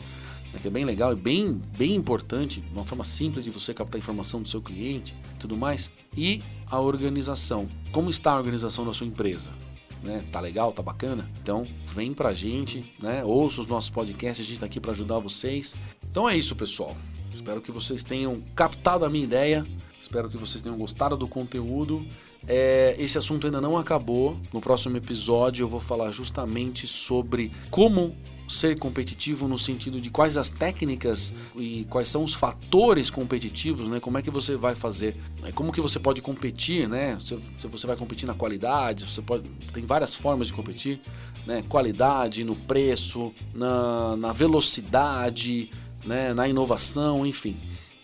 né? 0.53 0.61
que 0.61 0.69
é 0.69 0.71
bem 0.71 0.85
legal 0.85 1.13
e 1.13 1.17
bem, 1.17 1.61
bem 1.77 1.95
importante, 1.95 2.63
uma 2.73 2.85
forma 2.85 3.05
simples 3.05 3.45
de 3.45 3.51
você 3.51 3.73
captar 3.75 3.99
informação 3.99 4.43
do 4.43 4.49
seu 4.49 4.61
cliente 4.61 5.15
tudo 5.39 5.57
mais. 5.57 5.91
E 6.17 6.43
a 6.67 6.79
organização. 6.79 7.69
Como 7.93 8.11
está 8.11 8.33
a 8.33 8.37
organização 8.37 8.85
da 8.85 8.93
sua 8.93 9.07
empresa? 9.07 9.51
né? 10.03 10.25
Tá 10.31 10.41
legal, 10.41 10.73
tá 10.73 10.83
bacana? 10.83 11.29
Então 11.43 11.67
vem 11.87 12.13
pra 12.13 12.33
gente, 12.33 12.93
né? 12.99 13.25
Ouça 13.25 13.61
os 13.61 13.67
nossos 13.67 13.91
podcasts, 13.91 14.45
a 14.45 14.49
gente 14.49 14.61
tá 14.61 14.67
aqui 14.67 14.81
para 14.81 14.93
ajudar 14.93 15.19
vocês. 15.19 15.75
Então 16.11 16.29
é 16.29 16.37
isso, 16.37 16.57
pessoal. 16.57 16.97
Espero 17.33 17.61
que 17.61 17.73
vocês 17.73 18.03
tenham 18.03 18.41
captado 18.55 19.05
a 19.05 19.11
minha 19.11 19.25
ideia. 19.25 19.67
Espero 20.01 20.29
que 20.29 20.37
vocês 20.37 20.63
tenham 20.63 20.77
gostado 20.77 21.17
do 21.17 21.29
conteúdo. 21.29 22.05
É, 22.47 22.97
esse 22.99 23.19
assunto 23.19 23.47
ainda 23.47 23.61
não 23.61 23.77
acabou. 23.77 24.37
No 24.53 24.61
próximo 24.61 24.97
episódio 24.97 25.65
eu 25.65 25.69
vou 25.69 25.81
falar 25.81 26.11
justamente 26.13 26.87
sobre 26.87 27.53
como 27.71 28.17
ser 28.49 28.77
competitivo 28.79 29.47
no 29.47 29.57
sentido 29.57 30.01
de 30.01 30.11
quais 30.11 30.37
as 30.37 30.51
técnicas 30.51 31.33
e 31.55 31.87
quais 31.89 32.09
são 32.09 32.25
os 32.25 32.35
fatores 32.35 33.09
competitivos, 33.09 33.89
né? 33.89 34.01
Como 34.01 34.19
é 34.19 34.23
que 34.23 34.31
você 34.31 34.57
vai 34.57 34.75
fazer? 34.75 35.17
É, 35.45 35.53
como 35.53 35.73
que 35.73 35.81
você 35.81 36.01
pode 36.01 36.21
competir, 36.21 36.89
né? 36.89 37.17
Se, 37.21 37.39
se 37.57 37.69
você 37.69 37.87
vai 37.87 37.97
competir 37.97 38.27
na 38.27 38.35
qualidade, 38.35 39.09
você 39.09 39.23
pode 39.23 39.49
tem 39.73 39.87
várias 39.87 40.15
formas 40.15 40.49
de 40.49 40.53
competir, 40.53 41.01
né? 41.47 41.63
Qualidade, 41.69 42.43
no 42.43 42.57
preço, 42.57 43.33
na, 43.55 44.17
na 44.17 44.33
velocidade, 44.33 45.71
né? 46.05 46.35
Na 46.35 46.49
inovação, 46.49 47.25
enfim. 47.25 47.57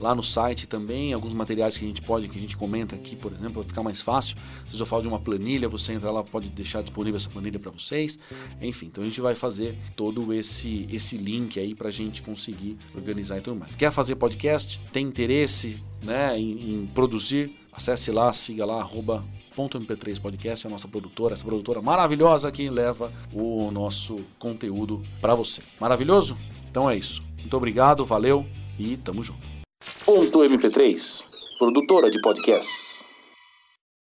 lá 0.00 0.14
no 0.14 0.22
site 0.22 0.66
também, 0.66 1.12
alguns 1.12 1.34
materiais 1.34 1.76
que 1.76 1.84
a 1.84 1.88
gente 1.88 2.02
pode, 2.02 2.26
que 2.28 2.36
a 2.36 2.40
gente 2.40 2.56
comenta 2.56 2.96
aqui, 2.96 3.14
por 3.14 3.32
exemplo, 3.32 3.62
para 3.62 3.64
ficar 3.64 3.82
mais 3.82 4.00
fácil. 4.00 4.36
Se 4.72 4.80
eu 4.80 4.86
falo 4.86 5.02
de 5.02 5.08
uma 5.08 5.18
planilha, 5.18 5.68
você 5.68 5.92
entra 5.92 6.10
lá, 6.10 6.24
pode 6.24 6.50
deixar 6.50 6.82
disponível 6.82 7.16
essa 7.16 7.28
planilha 7.28 7.58
para 7.58 7.70
vocês. 7.70 8.18
Enfim, 8.60 8.86
então 8.86 9.04
a 9.04 9.06
gente 9.06 9.20
vai 9.20 9.34
fazer 9.34 9.76
todo 9.94 10.32
esse 10.32 10.88
esse 10.90 11.16
link 11.16 11.60
aí 11.60 11.74
para 11.74 11.88
a 11.88 11.90
gente 11.90 12.22
conseguir 12.22 12.78
organizar 12.94 13.38
e 13.38 13.40
tudo 13.42 13.56
mais. 13.56 13.76
Quer 13.76 13.92
fazer 13.92 14.16
podcast? 14.16 14.80
Tem 14.92 15.06
interesse, 15.06 15.76
né, 16.02 16.38
em, 16.38 16.82
em 16.82 16.86
produzir? 16.94 17.50
Acesse 17.72 18.10
lá, 18.10 18.32
siga 18.32 18.64
lá, 18.64 18.80
arroba 18.80 19.24
.mp3 19.56 20.20
Podcast, 20.20 20.66
a 20.66 20.70
nossa 20.70 20.88
produtora, 20.88 21.34
essa 21.34 21.44
produtora 21.44 21.82
maravilhosa 21.82 22.50
que 22.50 22.68
leva 22.70 23.12
o 23.32 23.70
nosso 23.70 24.20
conteúdo 24.38 25.02
para 25.20 25.34
você. 25.34 25.62
Maravilhoso? 25.78 26.36
Então 26.70 26.88
é 26.90 26.96
isso. 26.96 27.22
Muito 27.38 27.56
obrigado, 27.56 28.04
valeu 28.04 28.46
e 28.78 28.96
tamo 28.96 29.22
junto. 29.22 29.59
Ponto 30.04 30.44
MP3, 30.44 31.24
produtora 31.58 32.10
de 32.10 32.18
podcasts. 32.20 33.04